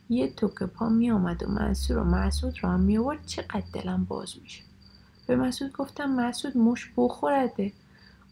یه 0.09 0.29
توک 0.29 0.63
پا 0.63 0.89
میآمد 0.89 1.43
و 1.43 1.47
منصور 1.47 1.97
و 1.97 2.03
مسعود 2.03 2.63
را 2.63 2.77
میآورد 2.77 3.25
چقدر 3.25 3.63
دلم 3.73 4.05
باز 4.05 4.33
می‌شد. 4.41 4.63
به 5.27 5.35
مسعود 5.35 5.73
گفتم 5.73 6.15
مسعود 6.15 6.57
موش 6.57 6.93
بخورده. 6.97 7.71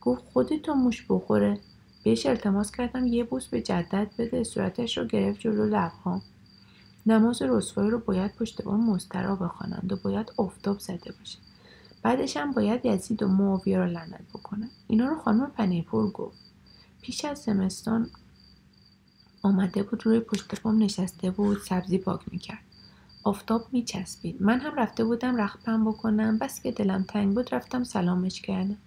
گفت 0.02 0.24
خودتو 0.34 0.74
موش 0.74 1.06
بخوره. 1.10 1.60
بهش 2.04 2.26
التماس 2.26 2.72
کردم 2.72 3.08
یه 3.08 3.24
بوس 3.24 3.48
به 3.48 3.62
جدت 3.62 4.08
بده 4.18 4.44
صورتش 4.44 4.98
رو 4.98 5.06
گرفت 5.06 5.40
جلو 5.40 5.66
لبهام. 5.66 6.22
نماز 7.06 7.42
رسوایی 7.42 7.90
رو 7.90 8.00
باید 8.00 8.36
پشت 8.36 8.62
بام 8.62 8.90
مسترا 8.90 9.36
بخوانند 9.36 9.92
و 9.94 9.96
باید 9.96 10.32
افتاب 10.40 10.80
زده 10.80 11.12
باشه. 11.20 11.38
بعدش 12.04 12.38
هم 12.38 12.52
باید 12.52 12.86
یزید 12.86 13.24
و 13.24 13.28
معاویه 13.28 13.78
رو 13.78 13.86
لعنت 13.86 14.26
بکنن 14.34 14.70
اینا 14.88 15.08
رو 15.08 15.20
خانم 15.20 15.52
پنیپور 15.52 16.12
گفت. 16.12 16.38
پیش 17.02 17.26
از 17.26 17.38
زمستان 17.38 18.10
آمده 19.44 19.84
بود 19.84 20.06
روی 20.06 20.20
پشت 20.20 20.62
بام 20.62 20.84
نشسته 20.84 21.32
بود 21.32 21.62
سبزی 21.62 21.98
پاک 21.98 22.22
می‌کرد. 22.32 22.60
آفتاب 23.24 23.68
میچسبید. 23.72 24.42
من 24.42 24.60
هم 24.60 24.76
رفته 24.76 25.04
بودم 25.04 25.36
رختپم 25.36 25.86
بکنم. 25.86 26.38
بس 26.38 26.62
که 26.62 26.72
دلم 26.72 27.04
تنگ 27.04 27.34
بود 27.34 27.56
رفتم 27.56 27.84
سلامش 27.84 28.42
کردم. 28.42 28.78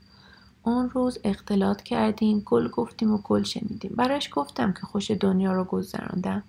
آن 0.65 0.91
روز 0.91 1.19
اختلاط 1.25 1.83
کردیم 1.83 2.43
گل 2.47 2.69
گفتیم 2.69 3.13
و 3.13 3.19
گل 3.19 3.43
شنیدیم. 3.43 3.93
براش 3.97 4.29
گفتم 4.33 4.73
که 4.73 4.81
خوش 4.81 5.11
دنیا 5.11 5.53
رو 5.53 5.65
گذراندم 5.65 6.43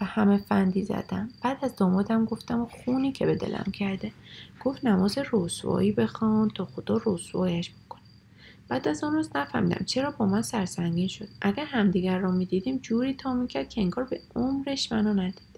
و 0.00 0.04
همه 0.04 0.38
فندی 0.38 0.84
زدم. 0.84 1.28
بعد 1.42 1.58
از 1.62 1.76
دامادم 1.76 2.24
گفتم 2.24 2.66
خونی 2.66 3.12
که 3.12 3.26
به 3.26 3.34
دلم 3.34 3.72
کرده. 3.72 4.12
گفت 4.64 4.84
نماز 4.84 5.18
رسوایی 5.32 5.92
بخوان 5.92 6.48
تا 6.48 6.64
خدا 6.64 7.00
رسوایش 7.06 7.70
بکنه. 7.70 8.00
بعد 8.68 8.88
از 8.88 9.04
آن 9.04 9.12
روز 9.12 9.30
نفهمیدم 9.34 9.84
چرا 9.84 10.10
با 10.10 10.26
من 10.26 10.42
سرسنگین 10.42 11.08
شد. 11.08 11.28
اگر 11.40 11.64
همدیگر 11.64 12.18
را 12.18 12.30
می‌دیدیم 12.30 12.78
جوری 12.78 13.14
تا 13.14 13.34
می‌کرد 13.34 13.68
که 13.68 13.80
انگار 13.80 14.04
به 14.04 14.20
عمرش 14.36 14.92
منو 14.92 15.14
ندید. 15.14 15.50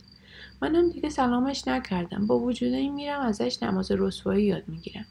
منم 0.62 0.88
دیگه 0.88 1.08
سلامش 1.08 1.68
نکردم. 1.68 2.26
با 2.26 2.38
وجود 2.38 2.72
این 2.72 2.94
میرم 2.94 3.20
ازش 3.20 3.62
نماز 3.62 3.90
رسوایی 3.90 4.44
یاد 4.44 4.62
می‌گیرم. 4.68 5.06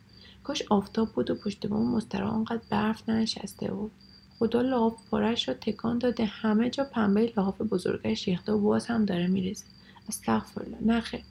کاش 0.52 0.64
آفتاب 0.70 1.10
بود 1.12 1.30
و 1.30 1.36
پشت 1.36 1.68
بام 1.68 1.96
مسترا 1.96 2.30
آنقدر 2.30 2.62
برف 2.70 3.10
ننشسته 3.10 3.72
بود. 3.72 3.92
خدا 4.40 4.62
لحاف 4.62 4.94
پارش 5.12 5.48
را 5.48 5.54
تکان 5.54 5.98
داده 5.98 6.26
همه 6.26 6.70
جا 6.70 6.84
پنبه 6.84 7.34
لحاف 7.38 7.62
بزرگش 7.62 8.28
ریخته 8.28 8.52
و 8.52 8.60
باز 8.60 8.88
هم 8.88 9.06
داره 9.06 9.28
میریزه. 9.28 9.66
استغفرالله. 10.10 10.78
نخه 10.86 11.22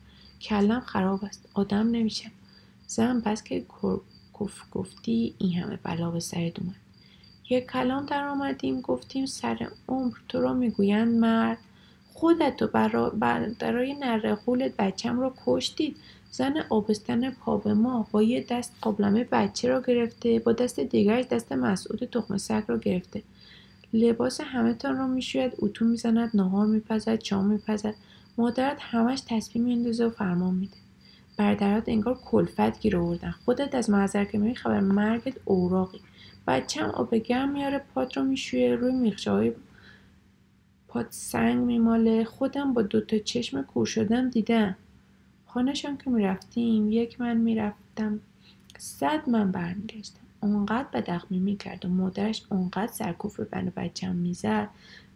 کلم 0.40 0.80
خراب 0.80 1.24
است. 1.24 1.48
آدم 1.54 1.90
نمیشه. 1.90 2.30
زن 2.86 3.20
پس 3.20 3.42
که 3.42 3.66
کف 4.40 4.62
گفتی 4.72 5.34
این 5.38 5.52
همه 5.52 5.78
بلا 5.82 6.10
به 6.10 6.20
سرت 6.20 6.58
اومد. 6.58 6.76
یک 7.50 7.66
کلام 7.66 8.06
در 8.06 8.28
آمدیم 8.28 8.80
گفتیم 8.80 9.26
سر 9.26 9.68
عمر 9.88 10.16
تو 10.28 10.40
را 10.40 10.54
می‌گویند 10.54 11.18
مرد. 11.18 11.58
خودت 12.20 12.62
برای, 12.62 13.10
برای 13.58 13.94
نره 13.94 14.38
بچم 14.78 15.20
را 15.20 15.34
کشتید. 15.46 15.96
زن 16.30 16.54
آبستن 16.68 17.30
پا 17.30 17.56
به 17.56 17.74
ما 17.74 18.06
با 18.10 18.22
یه 18.22 18.46
دست 18.50 18.72
قابلمه 18.80 19.24
بچه 19.24 19.68
را 19.68 19.80
گرفته 19.80 20.38
با 20.38 20.52
دست 20.52 20.80
دیگرش 20.80 21.24
دست 21.26 21.52
مسعود 21.52 22.04
تخم 22.04 22.36
سگ 22.36 22.62
را 22.66 22.78
گرفته. 22.78 23.22
لباس 23.92 24.40
همه 24.40 24.74
تان 24.74 24.96
را 24.96 25.06
می‌شوید 25.06 25.52
اتو 25.58 25.84
می‌زند 25.84 26.30
نهار 26.34 26.66
میپزد 26.66 27.22
شام 27.22 27.46
میپزد. 27.46 27.94
مادرت 28.38 28.76
همش 28.80 29.22
تصمیم 29.28 29.64
میندازه 29.64 30.06
و 30.06 30.10
فرمان 30.10 30.54
میده. 30.54 30.76
برادرات 31.36 31.84
انگار 31.86 32.18
کلفت 32.24 32.80
گیر 32.80 32.96
آوردن. 32.96 33.34
خودت 33.44 33.74
از 33.74 33.90
معذر 33.90 34.24
که 34.24 34.38
میری 34.38 34.54
خبر 34.54 34.80
مرگت 34.80 35.34
اوراقی. 35.44 36.00
بچم 36.46 36.90
آب 36.90 37.14
گرم 37.14 37.52
میاره 37.52 37.82
پات 37.94 38.16
رو 38.16 38.22
میشویه 38.24 38.76
روی 38.76 38.92
میخشه 38.92 39.54
پات 40.90 41.06
سنگ 41.10 41.58
میماله. 41.58 42.24
خودم 42.24 42.74
با 42.74 42.82
دوتا 42.82 43.18
چشم 43.18 43.62
کور 43.62 43.86
شدم 43.86 44.30
دیدم. 44.30 44.76
خانهشان 45.46 45.96
که 45.96 46.10
می‌رفتیم 46.10 46.92
یک 46.92 47.20
من 47.20 47.36
می‌رفتم. 47.36 48.20
صد 48.78 49.28
من 49.28 49.52
برمیگشتم. 49.52 50.20
اونقدر 50.40 50.88
بدخمی 50.92 51.38
می‌کرد 51.38 51.84
و 51.84 51.88
مادرش 51.88 52.42
اونقدر 52.48 52.92
سرکوف 52.92 53.40
بن 53.40 53.72
بچم 53.76 54.16
می‌زد 54.16 54.68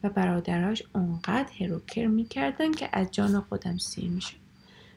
و 0.03 0.09
برادراش 0.09 0.83
اونقدر 0.95 1.49
هروکر 1.61 2.07
می‌کردن 2.07 2.73
که 2.73 2.89
از 2.93 3.11
جان 3.11 3.41
خودم 3.41 3.79
سیر 3.79 4.11
می‌شد. 4.11 4.37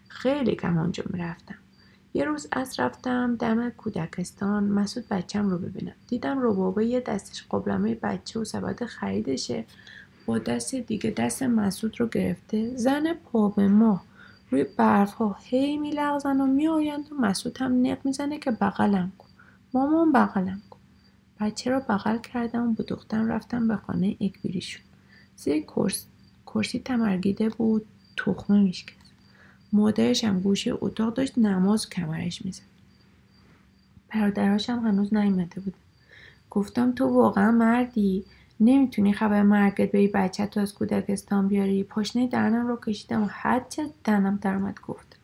خیلی 0.08 0.56
کم 0.56 0.78
آنجا 0.78 1.04
می‌رفتم. 1.10 1.56
یه 2.14 2.24
روز 2.24 2.48
از 2.52 2.80
رفتم 2.80 3.36
دم 3.36 3.70
کودکستان. 3.70 4.64
مسعود 4.64 5.08
بچم 5.08 5.50
رو 5.50 5.58
ببینم. 5.58 5.96
دیدم 6.08 6.40
روبابه 6.40 6.86
یه 6.86 7.00
دستش 7.00 7.44
قبلمه 7.52 7.96
بچه 7.96 8.40
و 8.40 8.44
سبد 8.44 8.86
خریدشه. 8.86 9.66
با 10.28 10.38
دست 10.38 10.76
دیگه 10.76 11.12
دست 11.12 11.44
مسعود 11.44 12.00
رو 12.00 12.08
گرفته 12.08 12.76
زن 12.76 13.14
پا 13.14 13.50
به 13.50 13.68
ما 13.68 14.02
روی 14.52 14.64
برف 14.64 15.14
ها 15.14 15.38
هی 15.44 15.78
میلغزن 15.78 16.42
و 16.42 16.46
میآیند 16.46 17.12
و 17.12 17.16
مسعود 17.16 17.58
هم 17.58 17.88
نق 17.88 17.98
می‌زنه 18.06 18.40
که 18.40 18.52
بغلم 18.52 19.12
کن. 19.18 19.28
مامان 19.74 20.12
بغلم 20.12 20.62
کن. 20.70 20.80
بچه 21.40 21.72
را 21.72 21.80
بغل 21.80 22.18
کردم 22.18 22.70
و 22.70 22.74
با 22.74 22.84
دخترم 22.88 23.28
رفتم 23.28 23.68
به 23.68 23.76
خانه 23.76 24.18
اکبریشون. 24.22 24.82
زیر 25.38 25.66
کرسی 26.48 26.80
تمرگیده 26.80 27.50
بود 27.50 27.86
تخمه 28.18 28.60
میشکست 28.60 28.98
مادرش 29.74 30.24
هم 30.24 30.40
گوشه 30.40 30.74
اتاق 30.82 31.14
داشت 31.14 31.38
نماز 31.38 31.90
کمرش 31.90 32.46
می‌زد. 32.46 32.64
برادرهاش 34.14 34.70
هم 34.70 34.88
هنوز 34.88 35.14
نیامده 35.14 35.62
بود. 35.62 35.74
گفتم 36.50 36.92
تو 36.92 37.08
واقعا 37.08 37.52
مردی؟ 37.52 38.26
نمی‌تونی 38.60 39.14
خبر 39.14 39.44
مرگت 39.44 39.92
بری 39.92 40.08
بچه 40.08 40.46
تو 40.46 40.60
از 40.60 40.74
کودکستان 40.74 41.48
بیاری. 41.48 41.84
پاشنه 41.84 42.28
دهنم 42.28 42.68
رو 42.68 42.80
کشیدم 42.86 43.24
و 43.24 43.28
هر 43.30 43.66
چه 43.70 43.90
دهنم 44.04 44.74
گفت. 44.88 45.20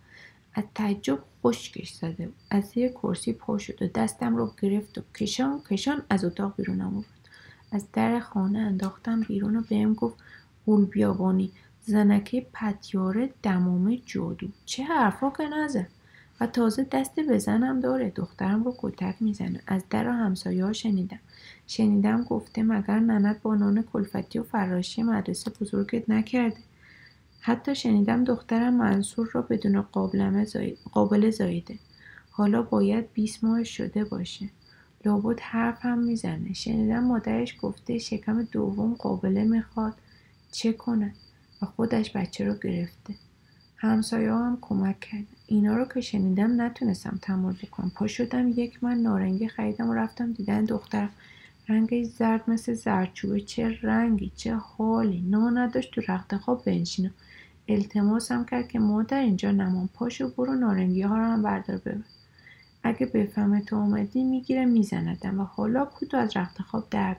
از 0.53 0.63
تعجب 0.75 1.19
خشکش 1.43 1.93
زده 1.93 2.29
از 2.49 2.63
زیر 2.63 2.89
کرسی 2.89 3.33
پا 3.33 3.57
شد 3.57 3.81
و 3.81 3.87
دستم 3.87 4.35
رو 4.35 4.51
گرفت 4.61 4.97
و 4.97 5.01
کشان 5.15 5.61
کشان 5.69 6.01
از 6.09 6.25
اتاق 6.25 6.55
بیرون 6.57 6.81
آورد. 6.81 7.05
از 7.71 7.85
در 7.93 8.19
خانه 8.19 8.59
انداختم 8.59 9.21
بیرون 9.21 9.55
و 9.55 9.61
بهم 9.69 9.93
گفت 9.93 10.15
گول 10.65 10.85
بیابانی. 10.85 11.51
زنکه 11.85 12.47
پتیاره 12.53 13.29
دمامه 13.43 13.97
جادو. 14.05 14.47
چه 14.65 14.83
حرفا 14.83 15.29
که 15.29 15.43
نزد 15.47 15.87
تازه 16.47 16.87
دست 16.91 17.19
بزنم 17.19 17.79
داره 17.79 18.09
دخترم 18.09 18.63
رو 18.63 18.75
کتک 18.77 19.15
می‌زنه. 19.19 19.61
از 19.67 19.83
در 19.89 20.07
همسایه 20.07 20.65
ها 20.65 20.73
شنیدم. 20.73 21.19
شنیدم 21.67 22.23
گفته 22.23 22.63
مگر 22.63 22.99
ننت 22.99 23.41
با 23.41 23.55
نان 23.55 23.81
کلفتی 23.81 24.39
و 24.39 24.43
فراشی 24.43 25.03
مدرسه 25.03 25.51
بزرگت 25.61 26.09
نکرده؟ 26.09 26.57
حتی 27.39 27.75
شنیدم 27.75 28.23
دخترم 28.23 28.73
منصور 28.73 29.29
را 29.33 29.41
بدون 29.41 29.81
قابل 30.91 31.29
زایده 31.29 31.79
حالا 32.31 32.61
باید 32.61 33.13
20 33.13 33.43
ماه 33.43 33.63
شده 33.63 34.03
باشه. 34.03 34.49
لابد 35.05 35.39
حرف 35.39 35.85
هم 35.85 35.99
می‌زنه. 35.99 36.53
شنیدم 36.53 37.03
مادرش 37.03 37.57
گفته 37.61 37.97
شکم 37.97 38.43
دوم 38.43 38.93
قابله 38.93 39.43
می‌خواد. 39.43 39.93
چه 40.51 40.73
کنه 40.73 41.13
و 41.61 41.65
خودش 41.65 42.11
بچه 42.17 42.45
رو 42.45 42.53
گرفته. 42.53 43.15
همسایه 43.77 44.31
هم 44.33 44.57
کمک 44.61 44.99
کرد. 44.99 45.27
اینا 45.47 45.77
رو 45.77 45.85
که 45.85 46.01
شنیدم 46.01 46.61
نتونستم 46.61 47.19
تحمل 47.21 47.53
بکنم 47.53 47.91
پا 47.95 48.07
شدم 48.07 48.47
یک 48.49 48.83
من 48.83 48.97
نارنگی 48.97 49.47
خریدم 49.47 49.89
و 49.89 49.93
رفتم 49.93 50.33
دیدن 50.33 50.65
دخترم. 50.65 51.09
رنگش 51.69 52.05
زرد 52.05 52.49
مثل 52.49 52.73
زردچوبه. 52.73 53.41
چه 53.41 53.79
رنگی 53.81 54.31
چه 54.35 54.55
حالی. 54.55 55.21
نا 55.21 55.49
نداشت 55.49 55.91
تو 55.91 56.01
رخت 56.07 56.37
خواب 56.37 56.65
بنشینم 56.65 57.13
التماسم 57.67 58.45
کرد 58.45 58.67
که 58.67 58.79
مادر 58.79 59.19
اینجا 59.19 59.51
نمان 59.51 59.89
پاشو 59.93 60.29
برو 60.29 60.55
نارنگی 60.55 61.01
ها 61.01 61.17
رو 61.17 61.23
هم 61.23 61.43
بردار 61.43 61.77
ببر. 61.77 62.03
اگه 62.83 63.05
بفهمه 63.05 63.61
تو 63.61 63.75
آمدی 63.75 64.23
می‌گیره 64.23 64.65
میزندم 64.65 65.39
و 65.39 65.43
حالا 65.43 65.85
کودو 65.85 66.17
از 66.17 66.37
رخت 66.37 66.61
خواب 66.61 66.87
در 66.91 67.15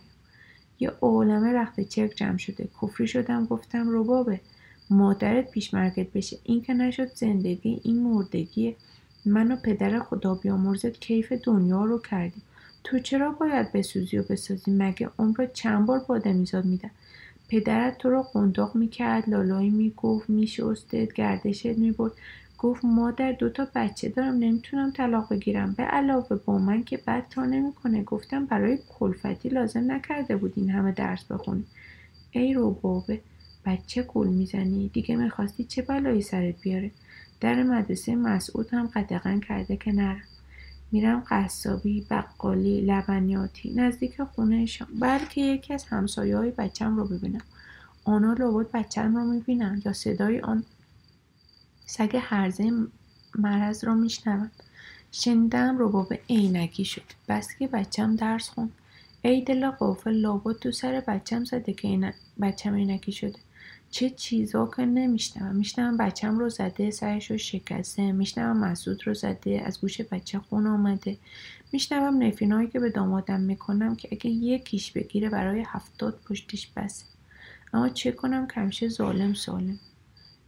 یه 0.80 0.90
عالمه 1.00 1.52
رخت 1.52 1.80
چرک 1.80 2.10
جمع 2.16 2.36
شده. 2.36 2.68
کفری 2.82 3.06
شدم 3.06 3.46
گفتم 3.46 3.86
ربابه. 3.90 4.40
مادرت 4.90 5.50
پیشمرگت 5.50 6.12
بشه. 6.12 6.38
این 6.44 6.62
که 6.62 6.74
نشد 6.74 7.14
زندگی 7.14 7.80
این 7.84 8.02
مردگی 8.02 8.76
من 9.24 9.52
و 9.52 9.56
پدر 9.56 9.98
خدا 9.98 10.34
بیامرزت 10.34 11.00
کیف 11.00 11.32
دنیا 11.32 11.84
رو 11.84 11.98
کردیم 11.98 12.42
تو 12.84 12.98
چرا 12.98 13.30
باید 13.32 13.72
بسوزی 13.72 14.18
و 14.18 14.22
بسازی؟ 14.22 14.70
مگه 14.70 15.10
عمر 15.18 15.46
چند 15.52 15.86
بار 15.86 15.98
باده 15.98 16.32
میزاد 16.32 16.64
میدن 16.64 16.90
پدرت 17.48 17.98
تو 17.98 18.10
رو 18.10 18.22
قنداق 18.22 18.76
می‌کرد 18.76 19.28
لالایی 19.28 19.70
می‌گفت 19.70 20.30
میشستت 20.30 21.12
گردشت 21.12 21.66
می‌برد. 21.66 22.12
گفت 22.58 22.84
مادر 22.84 23.32
دوتا 23.32 23.68
بچه 23.74 24.08
دارم 24.08 24.34
نمی‌تونم 24.34 24.90
طلاق 24.90 25.28
بگیرم. 25.30 25.72
به 25.72 25.82
علاوه 25.82 26.36
با 26.36 26.58
من 26.58 26.84
که 26.84 26.96
بد 26.96 27.24
تا 27.30 27.44
نمی‌کنه. 27.44 28.02
گفتم 28.02 28.46
برای 28.46 28.78
کلفتی 28.98 29.48
لازم 29.48 29.92
نکرده 29.92 30.36
بود 30.36 30.52
این 30.56 30.70
همه 30.70 30.92
درس 30.92 31.24
بخونی. 31.24 31.64
ای 32.30 32.54
رو 32.54 32.70
بابه 32.70 33.20
بچه 33.66 34.02
گل 34.02 34.26
می‌زنی؟ 34.28 34.88
دیگه 34.88 35.16
می‌خواستی 35.16 35.64
چه 35.64 35.82
بلایی 35.82 36.22
سرت 36.22 36.60
بیاره؟ 36.60 36.90
در 37.40 37.62
مدرسه 37.62 38.16
مسعود 38.16 38.74
هم 38.74 38.86
قدغن 38.86 39.40
کرده 39.40 39.76
که 39.76 39.92
نرم. 39.92 40.22
میرم 40.92 41.22
قصابی 41.30 42.06
بقالی 42.10 42.80
لبنیاتی 42.80 43.74
نزدیک 43.74 44.22
خونهشان 44.22 44.88
بلکه 45.00 45.40
یکی 45.40 45.74
از 45.74 45.84
همسایه 45.84 46.36
های 46.36 46.50
بچم 46.50 46.96
رو 46.96 47.04
ببینم. 47.04 47.42
آنها 48.04 48.32
لابد 48.32 48.70
بچم 48.70 49.16
رو 49.16 49.24
می‌بینن 49.24 49.82
یا 49.84 49.92
صدای 49.92 50.40
آن. 50.40 50.64
سگ 51.86 52.18
هرزه 52.20 52.70
مرض 53.38 53.84
را 53.84 53.94
میشنوم 53.94 54.50
شنیدم 55.12 55.76
رباب 55.78 56.12
عینکی 56.30 56.84
شد. 56.84 57.02
بس 57.28 57.48
که 57.58 57.66
بچم 57.66 58.16
درس 58.16 58.48
خون 58.48 58.70
ای 59.22 59.40
دل 59.44 59.70
قافل 59.70 60.12
لابد 60.12 60.56
تو 60.56 60.72
سر 60.72 61.02
بچم 61.08 61.44
زده 61.44 61.72
که 61.72 62.14
بچم 62.40 62.74
عینکی 62.74 63.12
شده. 63.12 63.38
چه 63.94 64.10
چیزا 64.10 64.70
که 64.76 64.82
نمیشنوم. 64.82 65.56
میشنوم 65.56 65.96
بچم 65.96 66.38
رو 66.38 66.48
زده 66.48 66.90
سرش 66.90 67.30
رو 67.30 67.38
شکسته. 67.38 68.12
میشنوم 68.12 68.56
مسعود 68.56 69.06
رو 69.06 69.14
زده 69.14 69.62
از 69.66 69.80
گوش 69.80 70.00
بچه 70.00 70.38
خون 70.38 70.66
آمده 70.66 71.16
میشنوم 71.72 72.22
نفینایی 72.22 72.68
که 72.68 72.80
به 72.80 72.90
دامادم 72.90 73.40
می‌کنم 73.40 73.96
که 73.96 74.08
اگه 74.12 74.30
یکیش 74.30 74.92
بگیره 74.92 75.28
برای 75.28 75.64
هفتاد 75.66 76.20
پشتش 76.28 76.68
بسه. 76.76 77.04
اما 77.72 77.88
چه 77.88 78.12
کنم 78.12 78.46
کمشه 78.46 78.88
ظالم 78.88 79.34
سالم. 79.34 79.78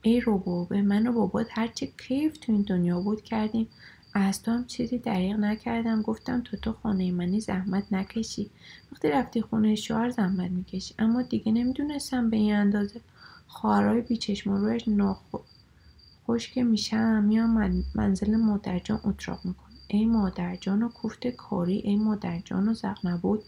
ای 0.02 0.22
به 0.70 0.82
من 0.82 1.06
و 1.06 1.12
بابات 1.12 1.46
هرچه 1.50 1.87
کیف 1.87 2.37
تو 2.37 2.52
این 2.52 2.62
دنیا 2.62 3.00
بود 3.00 3.22
کردیم. 3.22 3.68
از 4.14 4.42
تو 4.42 4.50
هم 4.50 4.66
چیزی 4.66 4.98
دریغ 4.98 5.37
نکردم. 5.37 6.02
گفتم 6.02 6.40
تو 6.40 6.56
تو 6.56 6.72
خانه 6.72 7.12
منی 7.12 7.40
زحمت 7.40 7.85
نکشی. 7.92 8.50
وقتی 8.92 9.09
رفتی 9.09 9.40
خونه 9.40 9.74
شوهر 9.74 10.11
زحمت 10.11 10.50
می‌کشی. 10.50 10.94
اما 10.98 11.22
دیگه 11.22 11.52
نمی‌دونستم 11.52 12.30
به 12.30 12.37
این 12.37 12.54
اندازه. 12.54 13.00
خواهرای 13.46 14.00
بیچشم 14.00 14.52
و 14.52 14.59
رویش 14.59 14.88
ناخوش 14.88 16.52
که 16.52 16.64
میشم. 16.64 17.24
میام 17.24 17.85
منزل 17.94 18.37
مادرجان 18.37 19.00
اتراق 19.04 19.40
می‌کنم. 19.44 19.66
ای 19.88 20.04
مادرجان 20.04 20.82
و 20.82 20.88
کوفت 20.88 21.26
کاری 21.26 21.76
ای 21.76 21.96
مادرجان 21.96 22.68
و 22.68 22.74
زق 22.74 23.06
نبود. 23.06 23.42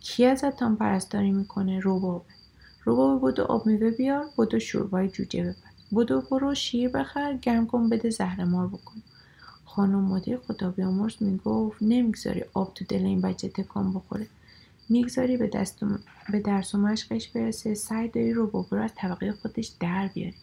کی 0.00 0.26
ازتان 0.26 0.76
پرستاری 0.76 1.30
می‌کنه؟ 1.30 1.80
روبابه 1.80 2.24
روبابه 2.84 3.20
بودو 3.20 3.42
آب 3.42 3.66
میوه 3.66 3.90
بیار 3.90 4.26
بودو 4.36 4.58
شوربای 4.58 5.08
جوجه 5.08 5.42
ببر. 5.42 5.54
بودو 5.90 6.20
برو 6.20 6.54
شیر 6.54 6.88
بخر 6.88 7.36
گرم 7.36 7.66
کن 7.66 7.88
بده 7.88 8.10
زهرمار 8.10 8.66
بکن. 8.66 9.02
خانم 9.64 10.04
مدیر 10.04 10.36
خدا 10.36 10.70
بیامرز 10.70 11.14
می‌گفت 11.20 11.82
نمی‌گذاری 11.82 12.44
آب 12.54 12.74
تو 12.74 12.84
دل 12.84 13.06
این 13.06 13.20
بچه 13.20 13.48
تکان 13.48 13.92
بخوره. 13.92 14.26
می‌گذاری 14.90 15.36
به, 15.36 15.50
به 16.32 16.40
درس 16.40 16.74
و 16.74 16.78
مشقش 16.78 17.28
برسه 17.28 17.74
سعی 17.74 18.08
داری 18.08 18.32
رو 18.32 18.66
رو 18.70 18.82
از 18.82 18.90
طبقه 18.94 19.32
خودش 19.32 19.72
در 19.80 20.08
بیاری. 20.14 20.34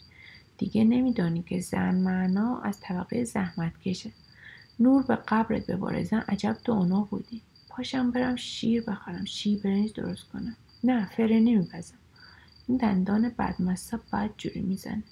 دیگه 0.58 0.84
نمیدانی 0.84 1.42
که 1.42 1.60
زن 1.60 1.94
معنا 1.94 2.60
از 2.60 2.80
طبقه 2.80 3.24
زحمت 3.24 3.72
کشه. 3.84 4.10
نور 4.80 5.02
به 5.02 5.16
قبرت 5.16 5.66
بباره. 5.66 6.04
زن 6.04 6.24
عجب 6.28 6.56
دانا 6.64 7.00
بودی. 7.10 7.42
پاشم 7.68 8.10
برم 8.10 8.36
شیر 8.36 8.82
بخرم. 8.82 9.24
شیر 9.24 9.60
برنج 9.62 9.92
درست 9.92 10.24
کنم. 10.32 10.56
نه 10.84 11.08
فره 11.16 11.40
نمیپزم. 11.40 11.98
این 12.68 12.78
دندان 12.78 13.32
بدمسته 13.38 13.98
بد 14.12 14.30
جوری 14.36 14.60
می‌زنه. 14.60 15.02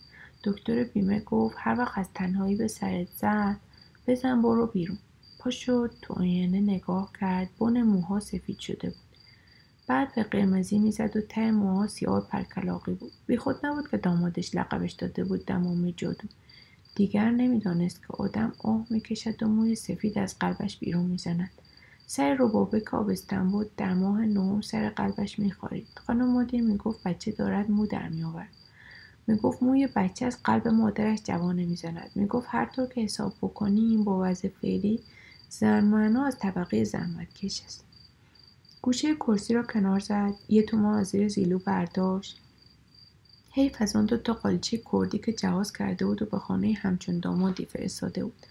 دکتر 0.45 0.85
بیمه 0.85 1.21
گفت 1.21 1.57
هر 1.59 1.79
وقت 1.79 1.99
از 1.99 2.09
تنهایی 2.15 2.57
به 2.57 2.69
سرت 2.69 3.09
زد 3.17 3.57
بزن 4.07 4.43
برو 4.43 4.67
بیرون. 4.67 4.99
پا 5.39 5.51
تو 6.03 6.15
آینه 6.15 6.61
نگاه 6.61 7.13
کرد 7.21 7.49
بن 7.61 7.83
موها 7.83 8.21
سفید 8.21 8.59
شده 8.59 8.89
بود. 8.89 9.06
بعد 9.87 10.15
به 10.15 10.23
قرمزی 10.23 10.79
می‌زد 10.79 11.17
و 11.17 11.21
ته 11.21 11.51
موها 11.51 11.87
سیاه 11.87 12.29
پرکلاقی 12.29 12.95
بود. 12.95 13.13
بیخود 13.27 13.67
نبود 13.67 13.91
که 13.91 13.97
دامادش 13.97 14.55
لقبش 14.55 14.93
داده 14.93 15.25
بود 15.25 15.47
دمامی 15.47 15.95
جادو 15.97 16.29
دیگر 16.95 17.31
نمی‌دانست 17.31 18.01
که 18.01 18.07
آدم 18.09 18.53
آه 18.59 18.87
می‌کشد 18.91 19.43
و 19.43 19.49
موی 19.49 19.75
سفید 19.75 20.19
از 20.19 20.39
قلبش 20.39 20.79
بیرون 20.79 21.05
می‌زند. 21.07 21.51
سر 22.07 22.37
ربابه 22.41 22.81
کابستن 22.81 23.51
بود 23.51 23.77
در 23.77 23.95
ماه 23.95 24.21
نهم 24.21 24.61
سر 24.61 24.89
قلبش 24.89 25.39
میخوارید 25.39 25.87
خانم 26.07 26.33
مدیر 26.33 26.63
می‌گفت 26.63 27.03
بچه 27.03 27.33
دارد 27.33 27.71
مو 27.71 27.87
در 27.87 28.09
میآورد. 28.09 28.49
می‌گفت 29.27 29.63
موی 29.63 29.89
بچه 29.97 30.27
از 30.27 30.43
قلب 30.45 30.69
مادرش 30.69 31.19
جوان 31.25 31.57
نمی‌زند 31.57 32.11
می‌گفت 32.15 32.47
هر 32.51 32.67
طور 32.67 32.87
که 32.87 33.01
حساب 33.01 33.33
بکنیم 33.43 34.05
با 34.05 34.21
وضع 34.23 34.49
فعلی 34.49 35.01
زن 35.49 36.17
از 36.17 36.39
طبقه 36.39 36.85
زحمت 36.85 37.35
کش 37.35 37.63
است. 37.65 37.86
گوشه 38.87 39.15
کرسی 39.15 39.55
را 39.55 39.63
کنار 39.63 40.01
زد 40.01 40.35
یه 40.49 40.63
تومان 40.63 40.99
از 40.99 41.07
زیر 41.07 41.29
زیلو 41.29 41.59
برداشت. 41.59 42.39
حیف 43.51 43.83
از 43.83 43.97
آن 43.97 44.07
دو 44.07 44.17
تا 44.17 44.33
قالچی 44.33 44.83
کردی 44.93 45.19
که 45.19 45.33
جواز 45.33 45.73
کرده 45.73 46.07
بود 46.07 46.23
و 46.23 46.27
به 46.27 46.39
خانه 46.39 46.73
همچون 46.73 47.19
دامادی 47.19 47.65
فرستاده 47.65 48.25
بود. 48.25 48.47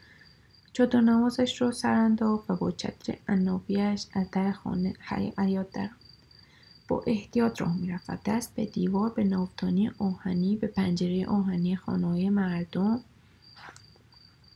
چادر 0.73 1.01
نمازش 1.01 1.61
را 1.61 1.71
سر 1.71 2.11
و 2.23 2.55
با 2.55 2.71
چتر 2.71 3.17
عنابیاش 3.27 4.05
از 4.13 4.25
در 4.31 4.51
خانه 4.51 4.93
حیات 5.37 5.71
در 5.71 5.89
با 6.87 7.03
احتیاط 7.07 7.61
راه 7.61 7.77
می‌رفت 7.77 8.09
و 8.09 8.17
دست 8.25 8.55
به 8.55 8.65
دیوار 8.65 9.09
به 9.09 9.23
نافتانی 9.23 9.91
آهنی 9.97 10.55
به 10.55 10.67
پنجره 10.67 11.27
آهنی 11.27 11.75
خانه 11.75 12.29
مردم 12.29 13.01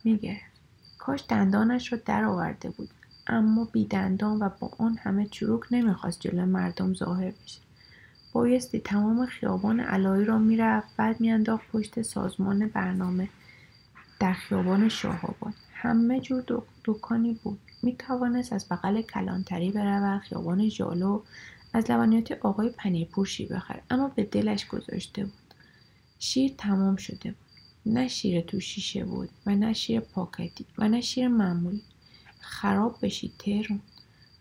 می‌گرفت. 0.03 0.43
کاش 0.97 1.23
دندانش 1.29 1.93
را 1.93 1.99
درآورده 2.05 2.69
بود. 2.69 2.89
اما 3.29 3.67
بی 3.71 3.85
دندان 3.85 4.39
و 4.39 4.49
با 4.59 4.71
آن 4.77 4.97
همه 4.97 5.25
چروک 5.25 5.63
نمی‌خواست 5.71 6.19
جلو 6.19 6.45
مردم 6.45 6.93
ظاهر 6.93 7.33
بشه. 7.43 7.59
بایستی 8.33 8.79
تمام 8.79 9.25
خیابان 9.25 9.79
علایی 9.79 10.25
را 10.25 10.37
می‌رفت 10.37 10.87
بعد 10.97 11.21
میانداخت 11.21 11.67
پشت 11.71 12.01
سازمان 12.01 12.67
برنامه 12.67 13.29
در 14.19 14.33
خیابان 14.33 14.89
شاهآباد 14.89 15.53
همه 15.73 16.19
جور 16.19 16.43
دکانی 16.85 17.39
بود. 17.43 17.59
می 17.83 17.95
توانست 17.95 18.53
از 18.53 18.65
بغل 18.71 19.01
کلانتری 19.01 19.71
برود 19.71 20.21
خیابان 20.21 20.69
ژالو 20.69 21.21
از 21.73 21.91
لبنیات 21.91 22.31
آقای 22.31 22.69
پنیرپور 22.69 23.25
شیر 23.25 23.49
بخرد. 23.53 23.83
اما 23.89 24.07
به 24.07 24.23
دلش 24.23 24.67
گذاشته 24.67 25.23
بود. 25.23 25.53
شیر 26.19 26.53
تمام 26.57 26.95
شده 26.95 27.31
بود. 27.31 27.93
نه 27.93 28.07
شیر 28.07 28.41
تو 28.41 28.59
شیشه 28.59 29.05
بود 29.05 29.29
و 29.45 29.55
نه 29.55 29.73
شیر 29.73 29.99
پاکتی 29.99 30.65
و 30.77 30.87
نه 30.87 31.01
شیر 31.01 31.27
معمولی. 31.27 31.81
خراب 32.39 32.95
بشید 33.01 33.33
تهران. 33.39 33.79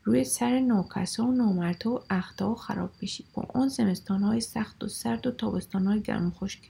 روی 0.04 0.24
سر 0.24 0.60
ناکسا 0.60 1.26
و 1.26 1.32
نامرتا 1.32 1.90
و 1.90 2.00
اختا 2.10 2.54
خراب 2.54 2.90
بشید. 3.02 3.26
با 3.34 3.46
آن 3.54 3.70
های 4.08 4.40
سخت 4.40 4.84
و 4.84 4.88
سرد 4.88 5.26
و 5.26 5.30
تابستانهای 5.30 6.00
گرم 6.00 6.26
و 6.26 6.30
خشک. 6.30 6.60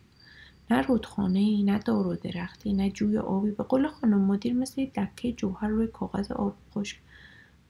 نه 0.71 0.83
رودخانه 0.83 1.39
ای 1.39 1.63
نه 1.63 1.79
دار 1.79 2.07
و 2.07 2.15
درختی 2.15 2.73
نه 2.73 2.91
جوی 2.91 3.19
آبی. 3.19 3.51
به 3.51 3.65
قول 3.65 3.89
خانم 3.89 4.21
مدیر 4.21 4.53
مثل 4.53 4.85
دکه 4.85 5.33
جوهر 5.33 5.69
روی 5.69 5.87
کاغذ 5.87 6.33
آب 6.33 6.55
خشک. 6.75 6.97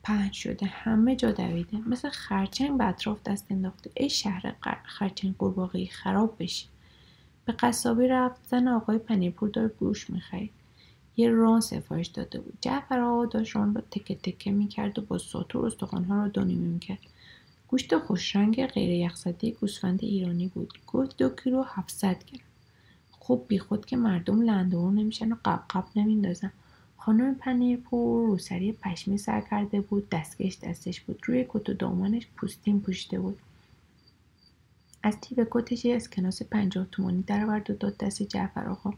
پهن 0.03 0.33
شده 0.33 0.67
همه 0.67 1.17
جا 1.17 1.33
دویده. 1.33 1.79
مثل 1.89 2.09
خرچنگ 2.09 2.79
به 2.79 2.85
اطراف 2.85 3.23
دست 3.23 3.47
انداخته. 3.51 3.91
ای 3.97 4.11
شهر 4.11 4.55
خرچنگ 4.85 5.37
قورباغهای 5.37 5.87
خراب 5.87 6.37
بشی 6.39 6.67
به 7.49 7.55
قصابی 7.55 8.09
رفت 8.09 8.41
زن 8.51 8.69
آقای 8.69 8.99
پنیرپور 8.99 9.49
داره 9.49 9.69
گوش 9.69 10.11
می‌خرید. 10.11 10.51
یه 11.19 11.31
ران 11.31 11.61
سفارش 11.61 12.07
داده 12.07 12.41
بود. 12.41 12.59
جعفر 12.61 13.01
آقا 13.01 13.27
داشت 13.27 13.57
ران 13.57 13.75
رو 13.75 13.81
تکه 13.91 14.15
تکه 14.15 14.51
می‌کرد 14.51 14.99
و 14.99 15.03
با 15.03 15.19
ساتور 15.19 15.67
استخوانها 15.67 16.23
رو 16.23 16.29
دونیمه 16.29 16.69
می‌کرد. 16.69 16.99
گوشت 17.69 17.99
خوشرنگ 17.99 18.67
غیر 18.67 18.91
یخزده 18.91 19.51
گوسفند 19.51 20.05
ایرانی 20.05 20.49
بود. 20.49 20.79
گفت 20.87 21.17
دو 21.17 21.29
کیلو 21.29 21.63
هفتصد 21.63 22.25
گرم. 22.25 22.45
خوب 23.11 23.45
بیخود 23.49 23.87
که 23.87 23.97
مردم 23.97 24.41
لندهور 24.41 24.91
نمیشن 24.91 25.33
و 25.33 25.37
غبغب 25.45 25.85
نمیندازن. 25.97 26.53
خانم 26.97 27.35
پنیرپور 27.35 28.27
روسری 28.27 28.73
پشمی 28.73 29.19
سر 29.19 29.41
کرده 29.41 29.81
بود. 29.81 30.09
دستکش 30.11 30.59
دستش 30.63 31.01
بود. 31.01 31.21
روی 31.25 31.47
کت 31.49 31.69
و 31.69 31.75
دامانش 31.75 32.27
پوستین 32.37 32.81
پوشیده 32.81 33.21
بود. 33.21 33.39
از 35.03 35.17
جیب 35.21 35.49
کتش 35.51 35.85
یه 35.85 35.97
اسکناس 35.97 36.43
پنجاه 36.43 36.87
تومانی 36.93 37.23
درآورد 37.23 37.71
و 37.71 37.75
داد 37.75 37.97
دست 37.97 38.23
جعفر 38.23 38.69
آقا. 38.69 38.93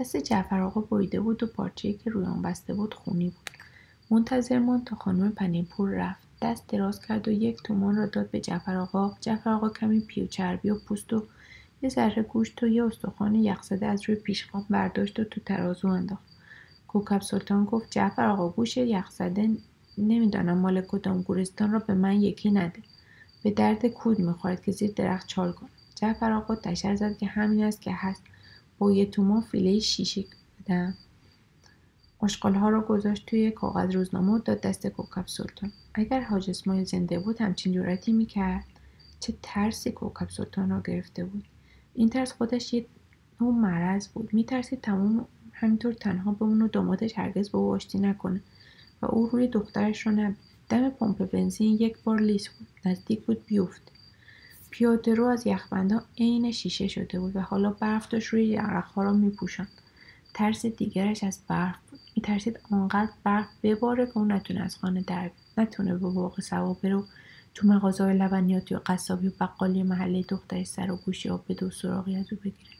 دست 0.00 0.16
جعفر 0.16 0.60
آقا 0.60 0.80
بریده 0.80 1.20
بود 1.20 1.42
و 1.42 1.46
پارچه‌ای 1.46 1.94
که 1.94 2.10
روی 2.10 2.24
آن 2.24 2.42
بسته 2.42 2.74
بود 2.74 2.94
خونی 2.94 3.28
بود. 3.28 3.50
منتظر 4.10 4.58
ماند 4.58 4.84
تا 4.84 4.96
خانم 4.96 5.32
پنیرپور 5.32 5.90
رفت. 5.90 6.22
دست 6.42 6.68
دراز 6.68 7.00
کرد 7.00 7.28
و 7.28 7.30
یک 7.30 7.62
تومان 7.64 7.96
را 7.96 8.06
داد 8.06 8.30
به 8.30 8.40
جعفر 8.40 8.76
آقا. 8.76 9.14
جعفر 9.20 9.50
آقا 9.50 9.68
کمی 9.68 10.00
پی 10.00 10.17
و 10.17 10.26
چربی 10.26 10.70
و 10.70 10.78
پوست 10.78 11.12
و 11.12 11.22
یه 11.82 11.88
ذره 11.88 12.22
گوشت 12.22 12.62
و 12.62 12.66
یه 12.66 12.84
استخوان 12.84 13.34
یخزده 13.34 13.86
از 13.86 14.08
روی 14.08 14.16
پیشخواب 14.16 14.64
برداشت 14.70 15.20
و 15.20 15.24
تو 15.24 15.40
ترازو 15.40 15.88
انداخت. 15.88 16.24
کوکب 16.88 17.20
سلطان 17.20 17.64
گفت 17.64 17.90
جعفر 17.90 18.26
آقا 18.26 18.48
گوش 18.48 18.76
یخزده 18.76 19.50
نمی‌دانم 19.98 20.58
مال 20.58 20.80
کدام 20.80 21.22
گورستان 21.22 21.72
را 21.72 21.78
به 21.78 21.94
من 21.94 22.22
یکی 22.22 22.50
نده. 22.50 22.82
به 23.42 23.50
درد 23.50 23.86
کود 23.86 24.18
می‌خورد 24.18 24.62
که 24.62 24.72
زیر 24.72 24.92
درخت 24.96 25.26
چال 25.26 25.52
کن 25.52 25.68
جعفر 25.94 26.32
آقا 26.32 26.56
تشر 26.56 26.96
زد 26.96 27.18
که 27.18 27.26
همین 27.26 27.64
است 27.64 27.80
که 27.80 27.92
هست. 27.94 28.22
تومان 29.10 29.40
فیله 29.40 29.78
شیشه 29.78 30.24
بدم 30.60 30.94
ها 32.44 32.68
را 32.68 32.80
گذاشت 32.80 33.26
توی 33.26 33.50
کاغذ 33.50 33.94
روزنامه 33.94 34.32
و 34.32 34.38
داد 34.38 34.60
دست 34.60 34.86
کوکب 34.86 35.26
سلطان. 35.26 35.72
اگر 35.94 36.20
حاج 36.20 36.50
اسماعیل 36.50 36.84
زنده 36.84 37.18
بود 37.18 37.40
همچین 37.40 37.72
جورتی 37.72 38.12
می‌کرد. 38.12 38.64
چه 39.20 39.34
ترسی 39.42 39.90
کوکب 39.90 40.28
سلطان 40.28 40.70
را 40.70 40.80
گرفته 40.80 41.24
بود. 41.24 41.44
این 41.94 42.08
ترس 42.08 42.32
خودش 42.32 42.74
یه 42.74 42.86
نوع 43.40 43.54
مرض 43.54 44.08
بود. 44.08 44.34
میترسید 44.34 44.80
تمام 44.80 45.26
همینطور 45.52 45.92
تنها 45.92 46.32
بمونه 46.32 46.64
و 46.64 46.68
دامادش 46.68 47.18
هرگز 47.18 47.50
با 47.50 47.58
او 47.58 47.72
آشتی 47.72 47.98
نکنه 47.98 48.40
و 49.02 49.06
او 49.06 49.26
روی 49.26 49.48
دخترش 49.48 50.06
را 50.06 50.12
نبید 50.12 50.36
دم 50.68 50.90
پمپ 50.90 51.30
بنزین 51.30 51.76
یک 51.80 52.02
بار 52.04 52.20
لیس 52.20 52.48
بود. 52.48 52.68
نزدیک 52.84 53.26
بود 53.26 53.46
بیفته 53.46 53.92
پیاده 54.72 55.14
رو 55.14 55.26
از 55.26 55.46
یخبندان 55.46 56.02
عین 56.18 56.52
شیشه 56.52 56.88
شده 56.88 57.20
بود 57.20 57.36
و 57.36 57.40
حالا 57.40 57.70
برف 57.70 58.08
داشت 58.08 58.28
روی 58.28 58.44
یرقها 58.44 59.02
را 59.02 59.12
میپوشاند 59.12 59.68
ترس 60.34 60.66
دیگرش 60.66 61.24
از 61.24 61.40
برف 61.48 61.76
بود. 61.90 62.00
میترسید 62.16 62.60
آنقدر 62.70 63.10
برف 63.24 63.48
بباره 63.62 64.06
که 64.06 64.18
اون 64.18 64.32
نتونه 64.32 64.60
از 64.60 64.76
خانه 64.76 65.04
در 65.06 65.30
نتونه 65.58 65.94
به 65.94 66.10
باغ 66.10 66.40
سوا 66.40 66.74
بره 66.74 67.02
تو 67.54 67.68
مغازه 67.68 68.12
لبنیاتی 68.12 68.74
و 68.74 68.80
قصابی 68.86 69.28
و 69.28 69.32
بقالی 69.40 69.82
محله 69.82 70.22
دخترش 70.22 70.66
سر 70.66 70.90
و 70.90 70.96
گوشی 70.96 71.28
آب 71.28 71.44
به 71.46 71.54
دو 71.54 71.70
سراغی 71.70 72.16
از 72.16 72.32
او 72.32 72.38
بگیره. 72.38 72.70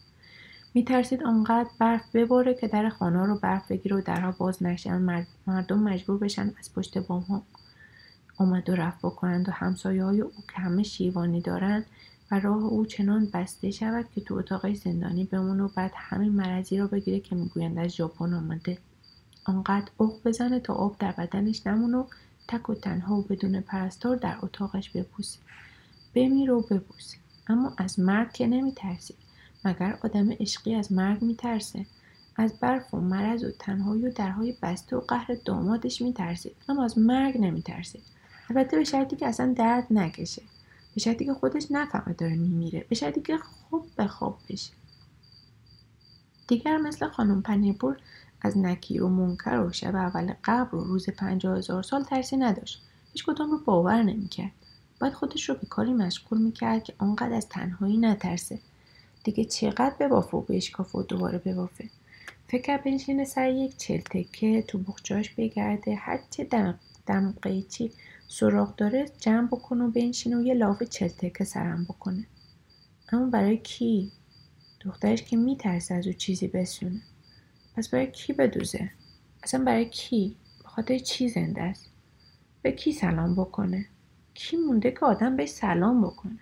میترسید 0.74 1.22
آنقدر 1.22 1.68
برف 1.78 2.02
بباره 2.14 2.54
که 2.54 2.68
در 2.68 2.88
خانه 2.88 3.26
رو 3.26 3.38
برف 3.38 3.70
بگیره 3.70 3.96
و 3.96 4.00
درها 4.00 4.32
باز 4.38 4.62
نشن. 4.62 5.24
مردم 5.46 5.78
مجبور 5.78 6.18
بشن 6.18 6.52
از 6.58 6.72
پشت 6.74 6.98
بام 6.98 7.22
ها 7.22 7.42
آمد 8.36 8.70
و 8.70 8.74
رفت 8.74 8.98
بکنند 8.98 9.48
و 9.48 9.52
همسایه 9.52 10.04
های 10.04 10.20
او 10.20 10.32
که 10.54 10.60
همه 10.60 10.82
شیوانی 10.82 11.40
دارند 11.40 11.86
و 12.30 12.40
راه 12.40 12.64
او 12.64 12.86
چنان 12.86 13.28
بسته 13.34 13.70
شود 13.70 14.06
که 14.14 14.20
تو 14.20 14.34
اتاقش 14.34 14.76
زندانی 14.76 15.24
بمونه 15.24 15.62
و 15.62 15.68
بعد 15.68 15.92
همین 15.94 16.32
مرضی 16.32 16.78
را 16.78 16.86
بگیره 16.86 17.20
که 17.20 17.34
می‌گویند 17.34 17.78
از 17.78 17.90
ژاپن 17.90 18.34
آمده. 18.34 18.78
آنقدر 19.44 19.90
اوق 19.96 20.22
بزنه 20.24 20.60
تا 20.60 20.74
آب 20.74 20.98
در 20.98 21.12
بدنش 21.12 21.66
نمونه 21.66 21.96
و 21.96 22.04
تک 22.48 22.70
و 22.70 22.74
تنها 22.74 23.16
و 23.16 23.22
بدون 23.22 23.60
پرستار 23.60 24.16
در 24.16 24.36
اتاقش 24.42 24.90
بپوسه. 24.90 25.38
بمیر 26.14 26.50
و 26.50 26.60
ببوسه. 26.60 27.16
اما 27.48 27.72
از 27.76 28.00
مرگ 28.00 28.32
که 28.32 28.46
نمیترسید 28.46 29.16
مگر 29.64 29.98
آدم 30.04 30.32
عشقی 30.32 30.74
از 30.74 30.92
مرگ 30.92 31.22
میترسه؟ 31.22 31.86
از 32.36 32.52
برف 32.60 32.94
و 32.94 33.00
مرض 33.00 33.44
و 33.44 33.50
تنهایی 33.58 34.06
و 34.06 34.10
درهای 34.10 34.54
بسته 34.62 34.96
و 34.96 35.00
قهر 35.00 35.36
دامادش 35.44 36.02
میترسید 36.02 36.56
اما 36.68 36.84
از 36.84 36.98
مرگ 36.98 37.38
نمیترسید 37.38 38.02
البته 38.56 38.76
به 38.76 38.84
شرطی 38.84 39.16
که 39.16 39.26
اصلا 39.26 39.54
درد 39.56 39.86
نکشه. 39.90 40.42
به 40.94 41.00
شرطی 41.00 41.24
که 41.24 41.34
خودش 41.34 41.66
نفهمه 41.70 42.14
داره 42.14 42.34
میمیره. 42.34 42.86
به 42.88 42.94
شرطی 42.94 43.20
که 43.20 43.38
خوب 43.38 43.86
به 43.96 44.06
خواب 44.06 44.38
بشه. 44.48 44.72
دیگر 46.48 46.76
مثل 46.76 47.08
خانم 47.08 47.42
پنیرپور 47.42 47.96
از 48.42 48.58
نکیر 48.58 49.02
و 49.02 49.08
منکر 49.08 49.58
و 49.58 49.72
شب 49.72 49.96
اول 49.96 50.34
قبر 50.44 50.74
و 50.74 50.84
روز 50.84 51.10
پنجاه 51.10 51.58
هزار 51.58 51.82
سال 51.82 52.04
ترسی 52.04 52.36
نداشت. 52.36 52.82
هیچ 53.12 53.24
کدام 53.24 53.50
رو 53.50 53.58
باور 53.58 54.02
نمی‌کرد. 54.02 54.52
باید 55.00 55.12
خودش 55.12 55.48
رو 55.48 55.54
به 55.54 55.66
کاری 55.66 55.92
مشغول 55.92 56.42
می‌کرد 56.42 56.84
که 56.84 56.94
آنقدر 56.98 57.34
از 57.34 57.48
تنهایی 57.48 57.96
نترسه. 57.96 58.58
دیگه 59.24 59.44
چقدر 59.44 59.94
ببافه 60.00 60.36
و 60.36 60.40
بشکافه 60.40 60.98
و 60.98 61.02
دوباره 61.02 61.38
ببافه. 61.38 61.88
فکر 62.48 62.76
بنشینه 62.76 63.24
سر 63.24 63.50
یک 63.50 63.76
چلتکه 63.76 64.62
تو 64.62 64.78
بخچاش 64.78 65.30
بگرده. 65.30 65.94
هرچه 65.94 66.44
دم, 66.44 66.78
دم 67.06 67.34
قیچی 67.42 67.92
سراغ 68.34 68.76
داره 68.76 69.06
جمع 69.20 69.46
بکنه 69.46 69.84
و 69.84 69.90
بنشینه 69.90 70.36
و 70.36 70.42
یه 70.42 70.54
لاف 70.54 70.82
چلتکه 70.82 71.44
سرم 71.44 71.84
بکنه. 71.84 72.26
اما 73.12 73.26
برای 73.26 73.58
کی؟ 73.58 74.12
دخترش 74.80 75.22
که 75.22 75.36
میترسه 75.36 75.94
از 75.94 76.06
او 76.06 76.12
چیزی 76.12 76.48
بسونه. 76.48 77.00
پس 77.76 77.88
برای 77.88 78.10
کی 78.10 78.32
بدوزه؟ 78.32 78.90
اصلا 79.42 79.64
برای 79.64 79.88
کی؟ 79.88 80.36
به 80.62 80.68
خاطر 80.68 80.98
چی 80.98 81.28
زنده 81.28 81.62
است؟ 81.62 81.90
به 82.62 82.72
کی 82.72 82.92
سلام 82.92 83.34
بکنه؟ 83.34 83.86
کی 84.34 84.56
مونده 84.56 84.90
که 84.90 85.06
آدم 85.06 85.36
بهش 85.36 85.50
سلام 85.50 86.02
بکنه؟ 86.02 86.38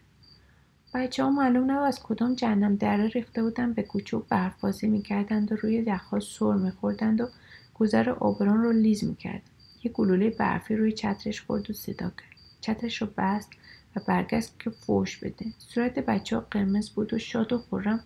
بچه 0.95 1.25
ها 1.25 1.31
معلوم 1.31 1.71
نبود 1.71 1.87
از 1.87 2.03
کدام 2.03 2.35
جهنم 2.35 2.77
دره 2.77 3.09
ریخته 3.09 3.43
بودن 3.43 3.73
به 3.73 3.83
کوچه 3.83 4.17
و 4.17 4.23
برف 4.29 4.61
بازی 4.61 4.89
می‌کردند 4.89 5.53
و 5.53 5.57
روی 5.57 5.75
یخها 5.75 6.21
سر 6.21 6.53
میخوردند 6.53 7.21
و 7.21 7.29
گذر 7.75 8.11
آبران 8.11 8.63
رو 8.63 8.73
لیز 8.73 9.05
می‌کردند. 9.05 9.50
یه 9.83 9.93
گلوله 9.93 10.31
برفی 10.31 10.77
روی 10.77 10.93
چترش 10.93 11.41
خورد 11.41 11.71
و 11.71 11.73
صدا 11.73 12.11
کرد. 12.11 12.41
چترش 12.61 13.03
رو 13.03 13.09
بست 13.19 13.51
و 13.97 14.01
برگشت 14.07 14.53
که 14.59 14.71
فوش 14.71 15.17
بده. 15.17 15.47
صورت 15.59 15.99
بچه 15.99 16.37
ها 16.37 16.47
قرمز 16.51 16.91
بود 16.91 17.15
و 17.15 17.19
شاد 17.19 17.53
و 17.53 17.59
خورم 17.59 18.01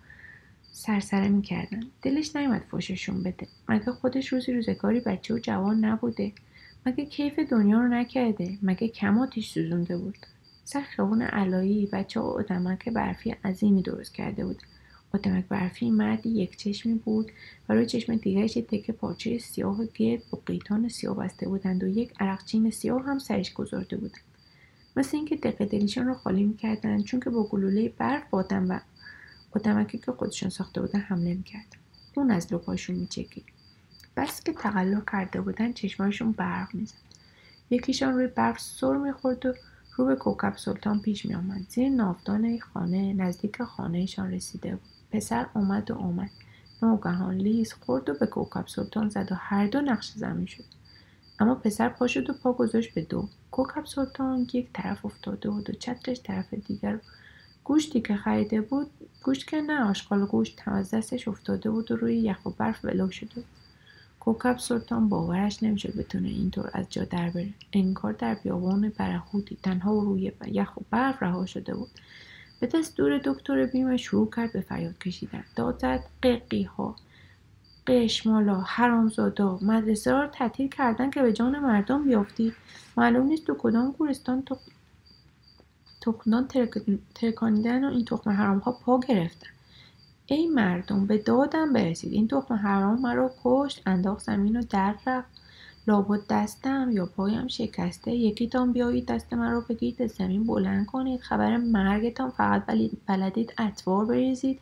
سرسره 0.73 1.29
می‌کردن. 1.29 1.83
دلش 2.03 2.37
نیومد 2.37 2.65
فوششون 2.71 3.23
بده. 3.23 3.47
مگه 3.69 3.93
خودش 3.93 4.33
روزی 4.33 4.53
روزگاری 4.53 5.01
بچه 5.01 5.35
و 5.35 5.39
جوان 5.39 5.85
نبوده؟ 5.85 6.33
مگه 6.87 7.05
کیف 7.05 7.39
دنیا 7.39 7.81
رو 7.81 7.89
نکرده؟ 7.89 8.59
مگه 8.63 8.89
کماتیش 8.89 9.51
سوزونده 9.51 9.97
بود؟ 9.97 10.17
سر 10.65 10.81
خیابون 10.81 11.23
علایی 11.23 11.87
بچه 11.87 12.21
ها 12.21 12.27
آدمک 12.27 12.89
برفی 12.89 13.31
عظیمی 13.31 13.83
درست 13.83 14.15
کرده 14.15 14.45
بود. 14.45 14.63
آدمک 15.15 15.45
برفی 15.49 15.91
مردی 15.91 16.29
یک 16.29 16.57
چشمی 16.57 16.95
بود 16.95 17.33
و 17.69 17.75
روی 17.75 17.87
چشم 17.87 18.17
دیگرش 18.17 18.57
یک 18.57 18.67
تکه 18.67 18.93
پارچه 18.93 19.39
سیاه 19.39 19.87
گرد 19.95 20.23
با 20.31 20.39
قیتان 20.47 20.89
سیاه 20.89 21.17
بسته 21.17 21.49
بودند 21.49 21.85
و 21.85 21.89
یک 21.89 22.13
عرقچین 22.21 22.71
سیاه 22.71 23.05
هم 23.05 23.19
سرش 23.19 23.53
گذارده 23.53 23.97
بودند 23.97 24.23
مثل 24.97 25.17
اینکه 25.17 25.37
دقه 25.37 25.65
دلیشان 25.65 26.07
رو 26.07 26.15
خالی 26.15 26.45
می‌کردند 26.45 27.05
چون 27.05 27.21
که 27.21 27.31
با 27.31 27.45
گلوله 27.45 27.89
برف 27.89 28.23
بادن 28.31 28.67
و 28.67 28.79
آدمکی 29.53 29.99
که 29.99 30.13
خودشان 30.13 30.51
ساخته 30.51 30.81
بودن 30.81 31.01
حمله 31.01 31.35
می‌کردن 31.35 31.79
خون 32.15 32.31
از 32.31 32.53
لپاشون 32.53 32.97
میچکید 32.97 33.45
بس 34.17 34.43
که 34.45 34.53
تقلا 34.53 35.03
کرده 35.13 35.41
بودن 35.41 35.73
چشماشون 35.73 36.33
برق 36.33 36.75
می‌زد 36.75 36.95
یکیشان 37.71 38.15
روی 38.15 38.27
برف 38.27 38.61
سر 38.61 38.97
می‌خورد 38.97 39.47
و 39.47 39.55
رو 39.97 40.07
به 40.07 40.17
کوکب 40.17 40.57
سلطان 40.57 41.01
پیش 41.01 41.27
می 41.27 41.35
آمد. 41.35 41.67
زیر 41.69 41.89
نافدان 41.89 42.59
خانه 42.59 43.13
نزدیک 43.13 43.63
خانهشان 43.63 44.33
رسیده 44.33 44.71
بود. 44.71 44.94
پسر 45.15 45.47
اومد 45.55 45.91
و 45.91 45.95
اومد. 45.95 46.31
ناگهان 46.83 47.35
لیز 47.35 47.73
خورد 47.73 48.09
و 48.09 48.15
به 48.15 48.27
کوکب 48.27 48.67
سلطان 48.67 49.09
زد 49.09 49.33
و 49.33 49.35
هر 49.35 49.67
دو 49.67 49.81
نقش 49.81 50.13
زمین 50.17 50.47
شد. 50.47 50.65
اما 51.39 51.55
پسر 51.55 51.89
پا 51.89 52.07
شد 52.07 52.31
و 52.31 52.33
پا 52.33 52.53
گذاشت 52.53 52.95
به 52.95 53.03
دو. 53.03 53.29
کوکب 53.51 53.87
سلطان 53.87 54.49
یک 54.53 54.69
طرف 54.73 55.07
افتاده 55.07 55.51
بود 55.51 55.71
و 55.71 55.73
چترش 55.73 56.21
طرف 56.23 56.55
دیگر 56.55 56.99
گوشتی 57.65 58.01
که 58.01 58.17
خریده 58.17 58.61
بود 58.61 58.91
گوشت 59.25 59.47
که 59.47 59.61
نه 59.61 59.85
آشغال 59.85 60.27
گوشت 60.27 60.63
از 60.67 60.91
دستش 60.91 61.29
افتاده 61.29 61.71
بود 61.71 61.91
و 61.91 61.97
روی 61.97 62.17
یخ 62.17 62.47
و 62.47 62.51
برف 62.51 62.85
ولو 62.85 63.11
شده 63.11 63.35
بود. 63.35 63.45
کوکب 64.21 64.59
سلطان 64.59 65.09
باورش 65.09 65.63
نمی‌شد 65.63 65.97
بتونه 65.97 66.29
اینطور 66.29 66.71
از 66.73 66.87
جا 66.91 67.05
در 67.05 67.31
بره 67.31 67.49
انگار 67.73 68.13
در 68.13 68.35
بیابان 68.35 68.93
برهوتی 68.99 69.59
تنها 69.63 69.99
روی 69.99 70.33
یخ 70.47 70.77
و 70.77 70.81
برف 70.91 71.23
رها 71.23 71.47
شده 71.47 71.75
بود 71.75 71.91
به 72.67 72.83
دور 72.97 73.19
دکتر 73.19 73.67
بیمه 73.67 73.97
شروع 73.97 74.31
کرد 74.31 74.53
به 74.53 74.61
فریاد 74.61 74.99
کشیدن. 74.99 75.45
داد 75.57 75.79
زد 75.79 76.05
ققی 76.23 76.63
ها 76.63 76.97
قشمالا 77.87 78.61
حرامزادا 78.61 79.59
مدرسه 79.63 80.13
را 80.13 80.27
تعطیل 80.27 80.69
کردن 80.69 81.11
که 81.11 81.23
به 81.23 81.33
جان 81.33 81.59
مردم 81.59 82.05
بیافتی. 82.05 82.53
معلوم 82.97 83.27
نیست 83.27 83.47
تو 83.47 83.55
کدام 83.59 83.91
گورستان 83.91 84.45
تخمدان 86.01 86.49
ترکانیدن 87.15 87.85
و 87.85 87.89
این 87.89 88.05
تخم 88.05 88.31
حرام 88.31 88.59
ها 88.59 88.73
پا 88.73 89.01
گرفتن. 89.01 89.49
ای 90.27 90.47
مردم 90.47 91.07
به 91.07 91.19
دادم 91.19 91.73
برسید. 91.73 92.13
این 92.13 92.29
تخم 92.29 92.55
حرام 92.55 93.01
مرا 93.01 93.31
کشت 93.45 93.83
انداخت 93.87 94.25
زمین 94.25 94.57
و 94.57 94.63
در 94.71 94.95
رفت. 95.07 95.34
لابد 95.87 96.21
دستم 96.31 96.91
یا 96.93 97.07
پایم 97.07 97.49
شکسته 97.49 98.11
یکیتان 98.11 98.73
بیایید 98.73 99.07
دست 99.07 99.33
مرا 99.33 99.61
بگیرید 99.61 100.03
از 100.03 100.11
زمین 100.11 100.45
بلند 100.45 100.87
کنید. 100.87 101.21
خبر 101.21 101.57
مرگتان 101.57 102.31
فقط 102.31 102.63
بلدید 103.07 103.55
اطوار 103.59 104.05
بریزید. 104.05 104.61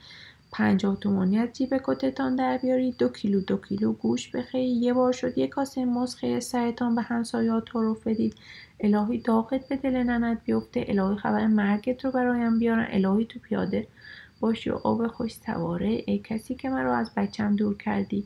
پنجاه 0.52 0.96
تومانی 0.96 1.38
از 1.38 1.48
جیب 1.52 1.80
کتتان 1.84 2.36
در 2.36 2.58
بیارید. 2.58 2.96
دو 2.96 3.08
کیلو 3.08 3.40
دو 3.40 3.56
کیلو 3.56 3.92
گوش 3.92 4.30
بخرید. 4.30 4.82
یه 4.82 4.92
بار 4.92 5.12
شد 5.12 5.38
یه 5.38 5.46
کاسه 5.46 5.84
مز 5.84 6.14
خیر 6.14 6.40
سرتان 6.40 6.94
به 6.94 7.02
همسایات 7.02 7.64
تعارف 7.64 8.06
بدید. 8.06 8.34
الهی 8.80 9.18
داغت 9.18 9.68
به 9.68 9.76
دل 9.76 9.96
ننت 9.96 10.38
بیفته. 10.44 10.84
الهی 10.88 11.16
خبر 11.16 11.46
مرگت 11.46 12.04
رو 12.04 12.10
برایم 12.10 12.58
بیارن. 12.58 12.86
الهی 12.90 13.24
تو 13.24 13.38
پیاده 13.38 13.86
باشی 14.40 14.70
و 14.70 14.74
آب 14.74 15.06
خوش 15.06 15.34
سواره. 15.34 16.02
ای 16.06 16.18
کسی 16.24 16.54
که 16.54 16.70
مرا 16.70 16.96
از 16.96 17.10
بچم 17.16 17.56
دور 17.56 17.76
کردی. 17.76 18.24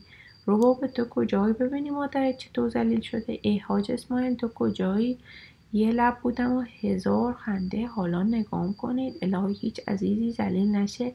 به 0.55 0.87
تو 0.87 1.05
کجایی 1.09 1.53
ببینی 1.53 1.89
مادرت 1.89 2.37
چطور 2.37 2.69
زلیل 2.69 3.01
شده؟ 3.01 3.39
ای 3.41 3.57
حاج 3.57 3.91
اسماعیل 3.91 4.35
تو 4.35 4.47
کجایی؟ 4.47 5.17
یه 5.73 5.91
لب 5.91 6.17
بودم 6.21 6.51
و 6.51 6.61
هزار 6.81 7.33
خنده 7.33 7.87
حالا 7.87 8.23
نگام 8.23 8.73
کنید. 8.73 9.15
الهی 9.21 9.53
هیچ 9.53 9.81
عزیزی 9.87 10.31
زلیل 10.31 10.75
نشه. 10.75 11.13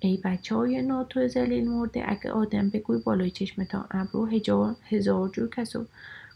ای 0.00 0.20
بچه 0.24 0.54
های 0.54 0.82
ناتو 0.82 1.28
زلیل 1.28 1.68
مرده. 1.68 2.04
اگه 2.06 2.30
آدم 2.30 2.68
بگوی 2.68 2.98
بالای 2.98 3.30
چشمتان 3.30 3.86
ابرو 3.90 4.26
هزار 4.90 5.28
جور 5.28 5.48
کس 5.48 5.76
و 5.76 5.84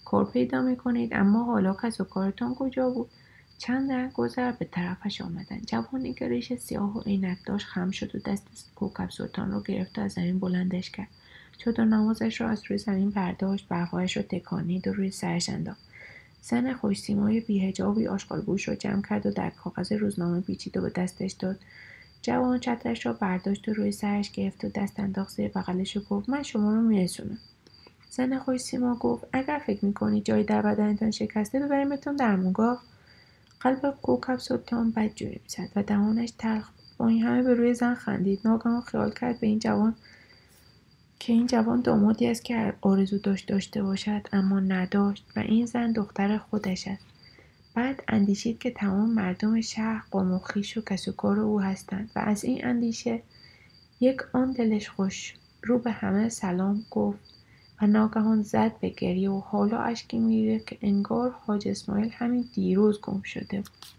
کار 0.04 0.24
پیدا 0.24 0.62
می‌کنید. 0.62 1.10
اما 1.14 1.44
حالا 1.44 1.76
کس 1.82 2.00
و 2.00 2.04
کارتان 2.04 2.54
کجا 2.54 2.90
بود؟ 2.90 3.10
چند 3.58 3.88
در 3.88 4.08
گذر 4.08 4.52
به 4.52 4.64
طرفش 4.64 5.20
آمدند 5.20 5.66
جوانی 5.66 6.14
که 6.14 6.28
ریش 6.28 6.54
سیاه 6.54 6.98
و 6.98 7.00
عینک 7.00 7.38
داشت 7.46 7.66
خم 7.66 7.90
شد 7.90 8.16
و 8.16 8.18
دست 8.18 8.70
کوکب 8.74 9.10
سلطان 9.10 9.52
رو 9.52 9.60
گرفت 9.60 9.98
و 9.98 10.02
از 10.02 10.12
زمین 10.12 10.38
بلندش 10.38 10.90
کرد. 10.90 11.08
چادر 11.58 11.84
نمازش 11.84 12.40
را 12.40 12.48
از 12.48 12.62
روی 12.68 12.78
زمین 12.78 13.10
برداشت 13.10 13.68
برقایش 13.68 14.16
را 14.16 14.22
تکانید 14.22 14.88
و 14.88 14.92
روی 14.92 15.10
سرش 15.10 15.48
انداخت. 15.48 15.80
زن 16.42 16.72
خوشسیمای 16.72 17.40
بیهجابی 17.40 18.06
آشغالگوش 18.06 18.68
را 18.68 18.74
جمع 18.74 19.02
کرد 19.02 19.26
و 19.26 19.30
در 19.30 19.50
کاغذ 19.50 19.92
روزنامه 19.92 20.40
پیچید 20.40 20.76
و 20.76 20.82
به 20.82 20.90
دستش 20.90 21.32
داد. 21.32 21.60
جوان 22.22 22.58
چترش 22.58 23.06
را 23.06 23.12
برداشت 23.12 23.68
و 23.68 23.72
روی 23.72 23.92
سرش 23.92 24.30
گرفت 24.30 24.64
و 24.64 24.68
دست 24.68 25.00
انداخت 25.00 25.34
زیر 25.34 25.48
بغلش 25.48 25.96
و 25.96 26.00
گفت 26.00 26.28
من 26.28 26.42
شما 26.42 26.74
رو 26.74 26.80
میرسونم. 26.80 27.38
زن 28.10 28.38
خوشسیما 28.38 28.94
گفت 28.94 29.26
اگر 29.32 29.62
فکر 29.66 29.84
می‌کنید 29.84 30.24
جایی 30.24 30.44
در 30.44 30.62
بدنتان 30.62 31.10
شکسته 31.10 31.60
ببریمتون 31.60 32.16
در 32.16 32.36
موگاه 32.36 32.82
قلب 33.60 33.98
کوکب 34.02 34.38
سلطان 34.38 34.90
بدجوری 34.90 35.40
می‌زد 35.42 35.72
و 35.76 35.82
دهانش 35.82 36.32
تلخ 36.38 36.68
با 36.98 37.08
این 37.08 37.22
همه 37.22 37.42
به 37.42 37.54
روی 37.54 37.74
زن 37.74 37.94
خندید. 37.94 38.40
ناگهان 38.44 38.80
خیال 38.80 39.10
کرد 39.10 39.40
به 39.40 39.46
این 39.46 39.58
جوان 39.58 39.94
که 41.18 41.32
این 41.32 41.46
جوان 41.46 41.80
دامادی 41.80 42.26
است 42.26 42.44
که 42.44 42.74
آرزو 42.80 43.18
داشت 43.18 43.48
داشته 43.48 43.82
باشد 43.82 44.26
اما 44.32 44.60
نداشت 44.60 45.24
و 45.36 45.40
این 45.40 45.66
زن 45.66 45.92
دختر 45.92 46.38
خودش 46.38 46.88
است. 46.88 47.04
بعد 47.74 48.02
اندیشید 48.08 48.58
که 48.58 48.70
تمام 48.70 49.10
مردم 49.10 49.60
شهر 49.60 50.04
قوم 50.10 50.32
و 50.32 50.38
خویش 50.38 50.76
و 50.76 50.80
کس 50.80 51.08
او 51.24 51.60
هستند 51.60 52.10
و 52.16 52.18
از 52.18 52.44
این 52.44 52.64
اندیشه 52.64 53.22
یک 54.00 54.16
آن 54.32 54.52
دلش 54.52 54.88
خوش 54.88 55.34
رو 55.62 55.78
به 55.78 55.90
همه 55.90 56.28
سلام 56.28 56.84
گفت 56.90 57.18
و 57.82 57.86
ناگهان 57.86 58.42
زد 58.42 58.72
به 58.80 58.88
گریه 58.88 59.30
و 59.30 59.40
حالا 59.40 59.78
اشکی 59.78 60.18
میریخت 60.18 60.66
که 60.66 60.78
انگار 60.82 61.30
حاج 61.30 61.68
اسماعیل 61.68 62.10
همین 62.12 62.44
دیروز 62.54 63.00
گم 63.00 63.22
شده 63.22 63.56
بود. 63.56 63.97